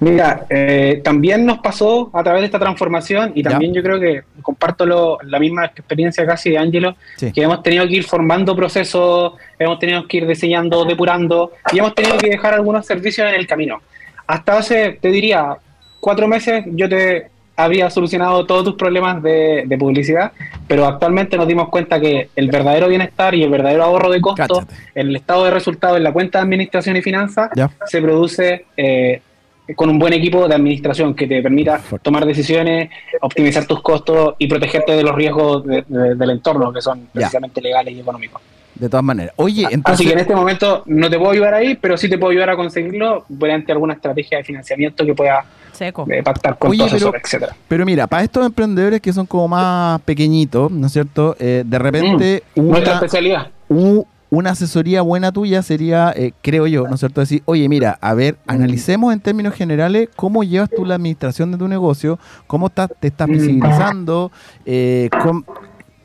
Mira, 0.00 0.46
eh, 0.50 1.00
también 1.04 1.46
nos 1.46 1.58
pasó 1.58 2.10
a 2.12 2.22
través 2.22 2.42
de 2.42 2.46
esta 2.46 2.58
transformación 2.58 3.32
y 3.34 3.42
también 3.42 3.72
yo 3.72 3.82
creo 3.82 3.98
que 3.98 4.22
comparto 4.42 4.84
lo- 4.86 5.18
la 5.22 5.38
misma 5.38 5.66
experiencia 5.66 6.26
casi 6.26 6.50
de 6.50 6.58
Ángelo, 6.58 6.96
Sí. 7.16 7.32
que 7.32 7.42
hemos 7.42 7.62
tenido 7.62 7.86
que 7.86 7.94
ir 7.94 8.04
formando 8.04 8.54
procesos, 8.54 9.32
hemos 9.58 9.78
tenido 9.78 10.06
que 10.06 10.18
ir 10.18 10.26
diseñando, 10.26 10.84
depurando 10.84 11.52
y 11.72 11.78
hemos 11.78 11.94
tenido 11.94 12.18
que 12.18 12.28
dejar 12.30 12.54
algunos 12.54 12.84
servicios 12.86 13.28
en 13.28 13.34
el 13.34 13.46
camino. 13.46 13.80
Hasta 14.26 14.58
hace, 14.58 14.98
te 15.00 15.08
diría, 15.08 15.56
cuatro 16.00 16.28
meses 16.28 16.64
yo 16.68 16.88
te 16.88 17.28
habría 17.58 17.88
solucionado 17.88 18.44
todos 18.44 18.64
tus 18.64 18.74
problemas 18.74 19.22
de, 19.22 19.64
de 19.66 19.78
publicidad, 19.78 20.32
pero 20.68 20.84
actualmente 20.84 21.38
nos 21.38 21.48
dimos 21.48 21.70
cuenta 21.70 21.98
que 21.98 22.28
el 22.36 22.48
verdadero 22.50 22.86
bienestar 22.88 23.34
y 23.34 23.42
el 23.42 23.48
verdadero 23.50 23.82
ahorro 23.84 24.10
de 24.10 24.20
costos, 24.20 24.64
el 24.94 25.16
estado 25.16 25.44
de 25.46 25.52
resultados 25.52 25.96
en 25.96 26.04
la 26.04 26.12
cuenta 26.12 26.38
de 26.38 26.42
administración 26.44 26.96
y 26.96 27.02
finanzas, 27.02 27.48
Ya. 27.56 27.70
se 27.86 28.02
produce 28.02 28.66
eh, 28.76 29.22
con 29.74 29.90
un 29.90 29.98
buen 29.98 30.12
equipo 30.12 30.46
de 30.46 30.54
administración 30.54 31.14
que 31.14 31.26
te 31.26 31.42
permita 31.42 31.80
tomar 32.02 32.24
decisiones, 32.24 32.90
optimizar 33.20 33.64
tus 33.66 33.82
costos 33.82 34.34
y 34.38 34.46
protegerte 34.46 34.92
de 34.92 35.02
los 35.02 35.14
riesgos 35.14 35.64
de- 35.64 35.84
de- 35.88 36.14
del 36.14 36.30
entorno, 36.30 36.72
que 36.72 36.80
son 36.80 37.08
precisamente 37.12 37.60
legales 37.60 37.94
y 37.94 38.00
económicos. 38.00 38.40
De 38.74 38.90
todas 38.90 39.02
maneras. 39.04 39.32
Oye, 39.36 39.62
entonces. 39.70 39.94
Así 40.00 40.04
que 40.06 40.12
en 40.12 40.18
este 40.18 40.34
momento 40.34 40.82
no 40.84 41.08
te 41.08 41.16
puedo 41.18 41.30
ayudar 41.30 41.54
ahí, 41.54 41.76
pero 41.80 41.96
sí 41.96 42.10
te 42.10 42.18
puedo 42.18 42.30
ayudar 42.32 42.50
a 42.50 42.56
conseguirlo 42.56 43.24
mediante 43.30 43.72
alguna 43.72 43.94
estrategia 43.94 44.36
de 44.36 44.44
financiamiento 44.44 45.04
que 45.06 45.14
pueda 45.14 45.46
eh, 45.80 46.22
pactar 46.22 46.58
con 46.58 46.70
Oye, 46.70 46.84
tu 46.86 46.90
pero, 46.96 47.12
etcétera. 47.16 47.56
pero 47.68 47.86
mira, 47.86 48.06
para 48.06 48.22
estos 48.22 48.44
emprendedores 48.44 49.00
que 49.00 49.12
son 49.14 49.24
como 49.26 49.48
más 49.48 50.00
pequeñitos, 50.02 50.70
¿no 50.70 50.86
es 50.88 50.92
cierto? 50.92 51.34
Eh, 51.38 51.62
de 51.66 51.78
repente, 51.78 52.42
Mm, 52.54 52.68
nuestra 52.68 52.94
especialidad. 52.94 53.48
u- 53.70 54.04
una 54.36 54.50
asesoría 54.50 55.00
buena 55.02 55.32
tuya 55.32 55.62
sería, 55.62 56.12
eh, 56.14 56.32
creo 56.42 56.66
yo, 56.66 56.86
¿no 56.86 56.94
es 56.94 57.00
cierto? 57.00 57.20
Decir, 57.20 57.42
oye, 57.46 57.68
mira, 57.68 57.98
a 58.00 58.12
ver, 58.14 58.34
Mm. 58.46 58.50
analicemos 58.50 59.12
en 59.14 59.20
términos 59.20 59.54
generales 59.54 60.08
cómo 60.14 60.44
llevas 60.44 60.68
tú 60.70 60.84
la 60.84 60.94
administración 60.96 61.52
de 61.52 61.58
tu 61.58 61.68
negocio, 61.68 62.18
cómo 62.46 62.66
estás, 62.66 62.88
te 63.00 63.08
Mm. 63.08 63.10
estás 63.12 63.28
visibilizando, 63.28 64.30
eh, 64.66 65.08
cómo, 65.16 65.44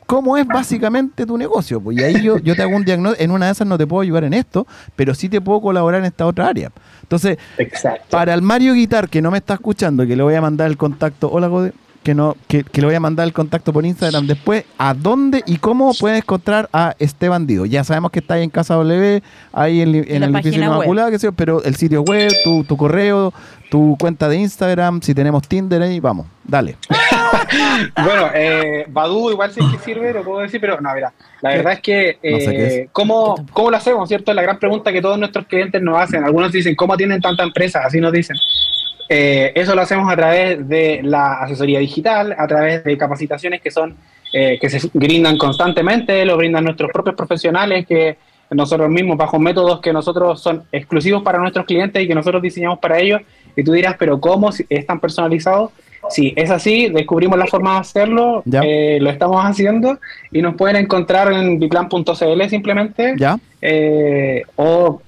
cómo 0.06 0.36
es 0.36 0.50
básicamente 0.50 1.24
tu 1.26 1.36
negocio. 1.38 1.80
Pues, 1.80 1.96
y 1.98 2.02
ahí 2.02 2.22
yo, 2.22 2.38
yo 2.38 2.54
te 2.54 2.62
hago 2.62 2.74
un 2.76 2.84
diagnóstico, 2.84 3.22
en 3.24 3.30
una 3.30 3.46
de 3.46 3.52
esas 3.52 3.66
no 3.66 3.76
te 3.78 3.86
puedo 3.86 4.02
ayudar 4.02 4.24
en 4.24 4.34
esto, 4.34 4.66
pero 4.96 5.14
sí 5.14 5.28
te 5.28 5.40
puedo 5.40 5.60
colaborar 5.60 6.00
en 6.00 6.06
esta 6.06 6.26
otra 6.26 6.48
área. 6.48 6.70
Entonces, 7.02 7.38
para 8.10 8.34
el 8.34 8.42
Mario 8.42 8.74
Guitar, 8.74 9.08
que 9.08 9.22
no 9.22 9.30
me 9.30 9.38
está 9.38 9.54
escuchando, 9.54 10.06
que 10.06 10.16
le 10.16 10.22
voy 10.22 10.34
a 10.34 10.40
mandar 10.40 10.68
el 10.68 10.76
contacto, 10.76 11.30
hola 11.30 11.46
Gode, 11.48 11.72
que 12.02 12.14
no, 12.14 12.36
que, 12.48 12.64
que 12.64 12.80
le 12.80 12.86
voy 12.88 12.96
a 12.96 13.00
mandar 13.00 13.26
el 13.26 13.32
contacto 13.32 13.72
por 13.72 13.86
Instagram 13.86 14.26
después, 14.26 14.64
¿a 14.78 14.94
dónde 14.94 15.42
y 15.46 15.56
cómo 15.56 15.92
pueden 15.94 16.18
encontrar 16.18 16.68
a 16.72 16.94
este 16.98 17.28
bandido? 17.28 17.66
Ya 17.66 17.84
sabemos 17.84 18.10
que 18.10 18.18
está 18.20 18.34
ahí 18.34 18.42
en 18.42 18.50
Casa 18.50 18.74
W, 18.74 19.22
ahí 19.52 19.80
en, 19.80 19.94
en 19.94 20.20
la 20.20 20.26
el 20.26 20.34
edificio 20.36 21.10
qué 21.10 21.18
sé 21.18 21.26
yo, 21.26 21.32
pero 21.32 21.62
el 21.62 21.76
sitio 21.76 22.02
web, 22.02 22.32
tu, 22.44 22.64
tu 22.64 22.76
correo, 22.76 23.32
tu 23.70 23.96
cuenta 23.98 24.28
de 24.28 24.36
Instagram, 24.36 25.00
si 25.02 25.14
tenemos 25.14 25.46
Tinder 25.46 25.80
ahí, 25.82 26.00
vamos, 26.00 26.26
dale. 26.44 26.76
Bueno, 28.02 28.28
eh, 28.34 28.86
Badu 28.88 29.30
igual 29.30 29.52
sí 29.52 29.60
que 29.70 29.78
sirve, 29.78 30.12
lo 30.12 30.22
puedo 30.22 30.40
decir, 30.40 30.60
pero 30.60 30.80
no, 30.80 30.94
mira, 30.94 31.12
la 31.40 31.50
verdad 31.50 31.74
es 31.74 31.80
que, 31.80 32.18
No 32.22 32.38
sé 32.38 32.50
qué 32.50 32.66
es. 32.66 32.72
eh, 32.74 32.88
¿cómo, 32.92 33.34
¿cómo 33.52 33.70
lo 33.70 33.76
hacemos, 33.76 34.08
cierto? 34.08 34.30
Es 34.30 34.36
la 34.36 34.42
gran 34.42 34.58
pregunta 34.58 34.92
que 34.92 35.02
todos 35.02 35.18
nuestros 35.18 35.46
clientes 35.46 35.82
nos 35.82 35.98
hacen. 35.98 36.24
Algunos 36.24 36.52
dicen, 36.52 36.74
¿cómo 36.74 36.96
tienen 36.96 37.20
tanta 37.20 37.42
empresa? 37.42 37.82
Así 37.84 38.00
nos 38.00 38.12
dicen. 38.12 38.36
Eh, 39.14 39.52
eso 39.54 39.74
lo 39.74 39.82
hacemos 39.82 40.10
a 40.10 40.16
través 40.16 40.66
de 40.66 41.00
la 41.02 41.34
asesoría 41.42 41.78
digital, 41.80 42.34
a 42.38 42.46
través 42.46 42.82
de 42.82 42.96
capacitaciones 42.96 43.60
que 43.60 43.70
son 43.70 43.94
eh, 44.32 44.58
que 44.58 44.70
se 44.70 44.88
brindan 44.94 45.36
constantemente, 45.36 46.24
lo 46.24 46.38
brindan 46.38 46.64
nuestros 46.64 46.90
propios 46.90 47.14
profesionales 47.14 47.86
que 47.86 48.16
nosotros 48.50 48.88
mismos 48.88 49.18
bajo 49.18 49.38
métodos 49.38 49.80
que 49.80 49.92
nosotros 49.92 50.40
son 50.40 50.62
exclusivos 50.72 51.22
para 51.22 51.38
nuestros 51.38 51.66
clientes 51.66 52.02
y 52.02 52.08
que 52.08 52.14
nosotros 52.14 52.40
diseñamos 52.40 52.78
para 52.78 52.98
ellos. 52.98 53.20
Y 53.54 53.62
tú 53.62 53.72
dirás, 53.72 53.96
pero 53.98 54.18
¿cómo 54.18 54.48
es 54.48 54.86
tan 54.86 54.98
personalizado? 54.98 55.72
Sí, 56.08 56.32
es 56.34 56.50
así, 56.50 56.88
descubrimos 56.88 57.38
la 57.38 57.46
forma 57.46 57.74
de 57.74 57.80
hacerlo, 57.80 58.42
eh, 58.50 58.98
lo 58.98 59.10
estamos 59.10 59.44
haciendo 59.44 60.00
y 60.30 60.40
nos 60.40 60.54
pueden 60.54 60.76
encontrar 60.76 61.30
en 61.34 61.58
biplan.cl 61.58 62.48
simplemente. 62.48 63.14
¿Ya? 63.18 63.38
Eh, 63.60 64.42
o 64.56 65.02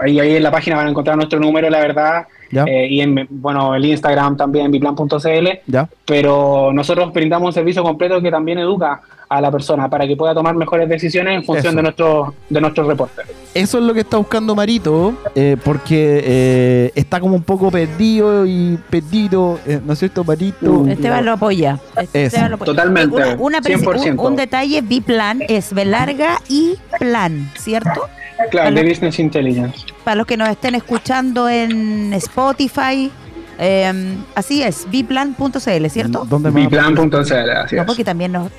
ahí, 0.00 0.18
ahí 0.18 0.36
en 0.36 0.42
la 0.42 0.50
página 0.50 0.76
van 0.76 0.86
a 0.86 0.90
encontrar 0.90 1.16
nuestro 1.16 1.38
número, 1.38 1.68
la 1.68 1.80
verdad. 1.80 2.26
Ya. 2.54 2.64
Eh, 2.66 2.86
y 2.88 3.00
en 3.00 3.26
bueno 3.30 3.74
el 3.74 3.84
Instagram 3.84 4.36
también, 4.36 4.70
biplan.cl. 4.70 5.48
¿Ya? 5.66 5.88
Pero 6.06 6.70
nosotros 6.72 7.12
brindamos 7.12 7.48
un 7.48 7.52
servicio 7.52 7.82
completo 7.82 8.20
que 8.22 8.30
también 8.30 8.58
educa 8.58 9.00
a 9.28 9.40
la 9.40 9.50
persona 9.50 9.88
para 9.88 10.06
que 10.06 10.16
pueda 10.16 10.34
tomar 10.34 10.54
mejores 10.54 10.88
decisiones 10.88 11.34
en 11.36 11.44
función 11.44 11.68
Eso. 11.72 11.76
de 11.76 11.82
nuestro 11.82 12.34
de 12.50 12.60
nuestros 12.60 12.86
reportes. 12.86 13.26
Eso 13.54 13.78
es 13.78 13.84
lo 13.84 13.94
que 13.94 14.00
está 14.00 14.16
buscando 14.18 14.54
Marito, 14.54 15.14
eh, 15.34 15.56
porque 15.64 16.20
eh, 16.24 16.92
está 16.94 17.18
como 17.20 17.34
un 17.34 17.42
poco 17.42 17.70
perdido 17.70 18.44
y 18.46 18.78
perdido, 18.90 19.58
eh, 19.66 19.80
¿no 19.84 19.94
es 19.94 19.98
cierto, 19.98 20.22
Marito? 20.24 20.86
Esteban 20.88 21.24
lo 21.24 21.32
apoya. 21.32 21.78
Esteban 22.12 22.50
lo 22.50 22.56
apoya. 22.56 22.72
Totalmente, 22.72 23.16
Una, 23.16 23.36
una 23.38 23.60
preci- 23.60 23.82
100%. 23.84 24.12
un, 24.20 24.26
un 24.26 24.36
detalle, 24.36 24.80
Biplan 24.82 25.40
es 25.48 25.72
B 25.72 25.84
larga 25.84 26.38
y 26.48 26.74
plan, 26.98 27.50
¿cierto? 27.56 28.02
Claro, 28.50 28.74
de 28.74 28.82
Business 28.88 29.18
Intelligence. 29.18 29.86
Para 30.04 30.16
los 30.16 30.26
que 30.26 30.36
nos 30.36 30.48
estén 30.48 30.74
escuchando 30.74 31.48
en 31.48 32.12
Spotify, 32.14 33.10
eh, 33.58 34.16
así 34.34 34.62
es, 34.62 34.86
biplan.cl, 34.90 35.86
¿cierto? 35.88 36.24
¿Dónde 36.28 36.50
Biplan.cl, 36.50 37.16
así 37.50 37.76
No, 37.76 37.82
es. 37.82 37.86
porque 37.86 38.04
también 38.04 38.32
nos, 38.32 38.50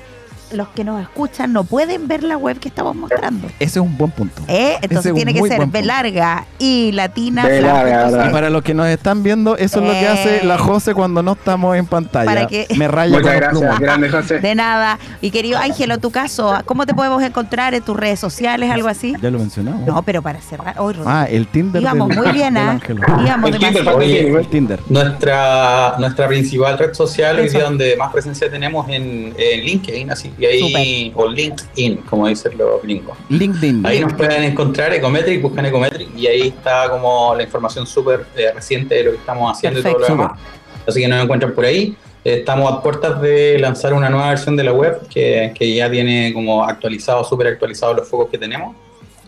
los 0.52 0.68
que 0.68 0.84
nos 0.84 1.00
escuchan 1.02 1.52
no 1.52 1.64
pueden 1.64 2.08
ver 2.08 2.22
la 2.22 2.36
web 2.36 2.58
que 2.58 2.68
estamos 2.68 2.94
mostrando. 2.94 3.46
Ese 3.58 3.64
es 3.64 3.84
un 3.84 3.96
buen 3.96 4.10
punto. 4.10 4.42
¿eh? 4.48 4.76
Entonces 4.82 5.12
tiene 5.14 5.34
que 5.34 5.42
ser 5.48 5.66
B 5.66 5.82
larga 5.82 6.44
y 6.58 6.92
latina. 6.92 7.44
Y 7.48 8.30
para 8.32 8.50
los 8.50 8.62
que 8.62 8.74
nos 8.74 8.86
están 8.88 9.22
viendo, 9.22 9.56
eso 9.56 9.80
es 9.80 9.86
lo 9.86 9.92
que 9.92 10.06
hace 10.08 10.44
la 10.44 10.58
Jose 10.58 10.94
cuando 10.94 11.22
no 11.22 11.32
estamos 11.32 11.76
en 11.76 11.86
pantalla. 11.86 12.26
Para 12.26 12.46
que- 12.46 12.66
Me 12.76 12.88
raya 12.88 13.16
Muchas 13.18 13.34
gracias, 13.36 13.78
grande 13.80 14.08
José. 14.10 14.38
De 14.40 14.54
nada. 14.54 14.98
Y 15.20 15.30
querido 15.30 15.58
Ángelo, 15.58 15.98
tu 15.98 16.10
caso, 16.10 16.54
¿cómo 16.64 16.86
te 16.86 16.94
podemos 16.94 17.22
encontrar 17.22 17.74
en 17.74 17.82
tus 17.82 17.96
redes 17.96 18.20
sociales, 18.20 18.70
algo 18.70 18.88
así? 18.88 19.14
Ya 19.20 19.30
lo 19.30 19.38
mencionamos. 19.38 19.86
No, 19.86 20.02
pero 20.02 20.22
para 20.22 20.40
cerrar. 20.40 20.74
hoy 20.78 20.94
Ah, 21.04 21.26
el 21.28 21.46
Tinder 21.48 21.82
Íbamos 21.82 22.08
del- 22.08 22.18
muy 22.18 22.32
bien, 22.32 22.56
¿ah? 22.56 22.70
Ángelo. 22.72 23.02
Íbamos 23.22 23.50
El 23.50 23.58
demasiado. 23.58 23.96
Oye, 23.98 24.28
El 24.30 24.46
Tinder. 24.48 24.80
Nuestra, 24.88 25.96
nuestra 25.98 26.28
principal 26.28 26.78
red 26.78 26.94
social 26.94 27.38
hoy 27.38 27.48
día 27.48 27.64
donde 27.64 27.96
más 27.96 28.12
presencia 28.12 28.50
tenemos 28.50 28.88
en, 28.88 29.34
en 29.36 29.60
LinkedIn, 29.64 30.10
así 30.10 30.30
y 30.38 30.44
ahí, 30.44 31.12
o 31.14 31.28
LinkedIn, 31.28 31.96
como 32.08 32.26
dicen 32.28 32.56
los 32.58 32.82
gringos. 32.82 33.16
LinkedIn. 33.28 33.86
Ahí 33.86 34.00
nos 34.00 34.12
pueden 34.12 34.42
encontrar 34.44 34.92
Ecometric, 34.92 35.40
buscan 35.42 35.66
Ecometric 35.66 36.08
y 36.16 36.26
ahí 36.26 36.42
está 36.48 36.90
como 36.90 37.34
la 37.34 37.42
información 37.42 37.86
súper 37.86 38.26
eh, 38.36 38.52
reciente 38.54 38.94
de 38.96 39.04
lo 39.04 39.10
que 39.12 39.16
estamos 39.18 39.50
haciendo 39.56 39.80
y 39.80 39.82
todo 39.82 39.92
lo 39.94 39.98
Perfecto. 40.00 40.22
demás. 40.22 40.40
Así 40.86 41.00
que 41.00 41.08
nos 41.08 41.22
encuentran 41.24 41.52
por 41.52 41.64
ahí. 41.64 41.96
Estamos 42.22 42.72
a 42.72 42.82
puertas 42.82 43.20
de 43.22 43.58
lanzar 43.58 43.94
una 43.94 44.10
nueva 44.10 44.28
versión 44.30 44.56
de 44.56 44.64
la 44.64 44.72
web 44.72 45.06
que, 45.08 45.52
que 45.54 45.74
ya 45.74 45.88
tiene 45.90 46.32
como 46.34 46.64
actualizado, 46.64 47.22
súper 47.24 47.46
actualizado 47.46 47.94
los 47.94 48.08
focos 48.08 48.28
que 48.30 48.36
tenemos. 48.38 48.74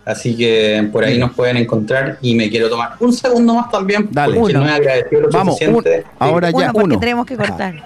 Así 0.05 0.37
que 0.37 0.89
por 0.91 1.05
ahí 1.05 1.19
nos 1.19 1.33
pueden 1.33 1.59
encontrar 1.59 2.19
y 2.23 2.35
me 2.35 2.49
quiero 2.49 2.69
tomar 2.71 2.93
un 2.99 3.13
segundo 3.13 3.55
más 3.55 3.71
también. 3.71 4.09
Dale. 4.11 4.37
porque 4.39 4.55
Uno. 4.55 4.65
no 4.65 4.71
he 4.71 4.75
agradecido 4.75 5.21
lo 5.23 5.29
Vamos, 5.31 5.55
suficiente. 5.59 6.05
un- 6.07 6.27
ahora 6.29 6.51
ya 6.51 6.73
porque 6.73 6.85
uno. 6.87 6.99
tenemos 7.01 7.27
que 7.27 7.37
cortar. 7.37 7.85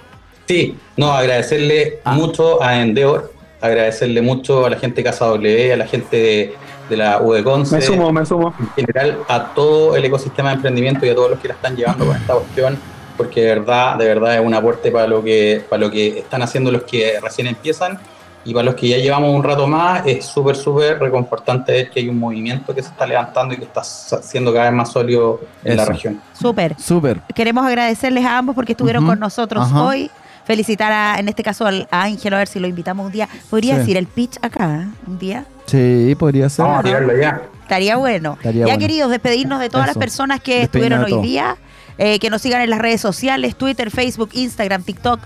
Sí, 0.53 0.77
no, 0.99 1.13
agradecerle 1.13 2.01
Ah. 2.05 2.13
mucho 2.13 2.63
a 2.63 2.79
Endeavor, 2.83 3.33
agradecerle 3.61 4.21
mucho 4.21 4.67
a 4.67 4.71
la 4.71 4.77
gente 4.79 4.97
de 4.97 5.05
Casa 5.05 5.25
W, 5.27 5.73
a 5.73 5.77
la 5.79 5.87
gente 5.87 6.17
de, 6.17 6.55
de 6.91 6.97
la 6.99 7.23
UDECONCE, 7.23 7.77
Me 7.77 7.81
sumo, 7.83 8.13
me 8.13 8.27
sumo. 8.27 8.53
en 8.61 8.69
general 8.75 9.19
a 9.29 9.55
todo 9.55 9.97
el 9.97 10.05
ecosistema 10.05 10.51
de 10.51 10.57
emprendimiento 10.57 11.07
y 11.07 11.09
a 11.09 11.15
todos 11.15 11.31
los 11.31 11.39
que 11.41 11.49
la 11.49 11.55
están 11.55 11.75
llevando 11.75 12.05
con 12.07 12.15
esta 12.17 12.35
cuestión, 12.35 12.79
porque 13.17 13.41
de 13.41 13.47
verdad, 13.47 13.97
de 13.97 14.07
verdad 14.07 14.35
es 14.35 14.41
un 14.45 14.53
aporte 14.53 14.91
para 14.93 15.07
lo 15.07 15.23
que, 15.25 15.65
para 15.71 15.81
lo 15.81 15.91
que 15.91 16.19
están 16.19 16.43
haciendo 16.43 16.71
los 16.71 16.83
que 16.83 17.19
recién 17.23 17.47
empiezan 17.47 17.99
y 18.45 18.53
para 18.53 18.65
los 18.65 18.75
que 18.75 18.89
ya 18.89 18.97
llevamos 18.99 19.33
un 19.35 19.45
rato 19.45 19.67
más, 19.69 20.05
es 20.05 20.27
súper, 20.27 20.57
súper 20.57 20.99
reconfortante 20.99 21.71
ver 21.73 21.91
que 21.91 22.01
hay 22.01 22.09
un 22.09 22.19
movimiento 22.19 22.75
que 22.75 22.83
se 22.83 22.89
está 22.89 23.07
levantando 23.07 23.55
y 23.55 23.57
que 23.57 23.65
está 23.65 23.85
siendo 23.85 24.53
cada 24.53 24.65
vez 24.65 24.75
más 24.75 24.91
sólido 24.93 25.41
en 25.65 25.77
la 25.77 25.85
Eso. 25.85 25.93
región. 25.93 26.21
Súper. 26.39 26.75
Súper. 26.79 27.21
Queremos 27.37 27.65
agradecerles 27.65 28.25
a 28.27 28.37
ambos 28.37 28.57
porque 28.57 28.73
estuvieron 28.73 29.05
Ujú. 29.05 29.13
con 29.13 29.21
nosotros 29.21 29.65
Ajá. 29.65 29.85
hoy. 29.85 30.11
Felicitar 30.45 30.93
a, 30.93 31.19
en 31.19 31.29
este 31.29 31.43
caso 31.43 31.67
al- 31.67 31.87
a 31.91 32.03
Ángelo, 32.03 32.37
a 32.37 32.41
ver 32.41 32.49
si 32.49 32.59
lo 32.59 32.67
invitamos 32.67 33.07
un 33.07 33.13
día. 33.13 33.29
Podría 33.51 33.75
Sí. 33.75 33.81
decir 33.81 33.97
el 33.97 34.07
pitch 34.07 34.39
acá, 34.43 34.83
¿eh? 34.83 34.87
un 35.07 35.19
día. 35.19 35.45
Sí, 35.67 36.15
podría 36.19 36.49
ser. 36.49 36.65
Vamos 36.65 36.81
a 36.81 36.83
tirarlo 36.83 37.17
ya. 37.21 37.43
Estaría 37.63 37.97
bueno. 37.97 38.33
Estaría 38.35 38.61
ya 38.61 38.65
bueno. 38.67 38.79
queridos, 38.81 39.11
despedirnos 39.11 39.61
de 39.61 39.71
todas 39.71 39.87
Eso. 39.89 39.99
las 39.99 40.05
personas 40.05 40.41
que 40.41 40.63
estuvieron 40.63 41.05
hoy 41.05 41.21
día. 41.23 41.57
eh, 41.99 42.19
que 42.19 42.31
nos 42.31 42.41
sigan 42.41 42.63
en 42.63 42.71
las 42.71 42.79
redes 42.81 43.01
sociales, 43.03 43.55
Twitter, 43.55 43.91
Facebook, 43.91 44.31
Instagram, 44.33 44.83
TikTok, 44.83 45.21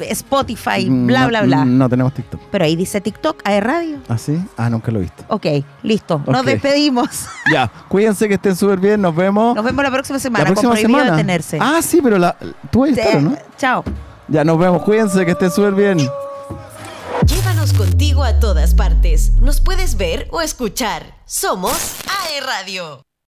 Spotify, 0.00 0.86
bla, 0.88 1.20
No- 1.22 1.28
bla, 1.28 1.42
bla. 1.42 1.64
No 1.64 1.88
tenemos 1.88 2.14
TikTok. 2.14 2.40
Pero 2.50 2.64
ahí 2.64 2.74
dice 2.74 3.00
TikTok, 3.00 3.42
AE 3.44 3.60
Radio. 3.60 3.98
¿Ah, 4.08 4.18
sí? 4.18 4.38
Ah, 4.56 4.70
nunca 4.70 4.90
lo 4.90 4.98
he 4.98 5.02
visto. 5.02 5.24
Ok, 5.28 5.46
listo. 5.82 6.22
Nos 6.26 6.44
despedimos. 6.44 7.26
Ya, 7.52 7.70
cuídense 7.88 8.26
que 8.28 8.34
estén 8.34 8.56
súper 8.56 8.80
bien. 8.80 9.00
Nos 9.02 9.14
vemos. 9.14 9.54
Nos 9.54 9.64
vemos 9.64 9.84
la 9.84 9.90
próxima 9.90 10.18
semana 10.18 10.44
la 10.44 10.50
próxima 10.50 10.70
con 10.70 10.78
Prohibido 10.80 10.98
semana. 11.00 11.16
Detenerse. 11.16 11.58
Ah, 11.60 11.80
sí, 11.82 12.00
pero 12.02 12.18
la, 12.18 12.34
tú 12.70 12.84
ahí 12.84 12.92
estás, 12.92 13.14
Eh, 13.14 13.20
¿no? 13.22 13.36
Chao. 13.58 13.84
Ya 14.28 14.44
nos 14.44 14.58
vemos. 14.58 14.82
Cuídense 14.82 15.24
que 15.24 15.32
estén 15.32 15.50
súper 15.50 15.74
bien. 15.74 15.98
Llévanos 17.26 17.72
contigo 17.72 18.22
a 18.22 18.38
todas 18.38 18.74
partes. 18.74 19.32
Nos 19.40 19.60
puedes 19.60 19.96
ver 19.96 20.28
o 20.30 20.40
escuchar. 20.40 21.02
Somos 21.26 21.96
AE 22.06 22.40
Radio. 22.40 23.02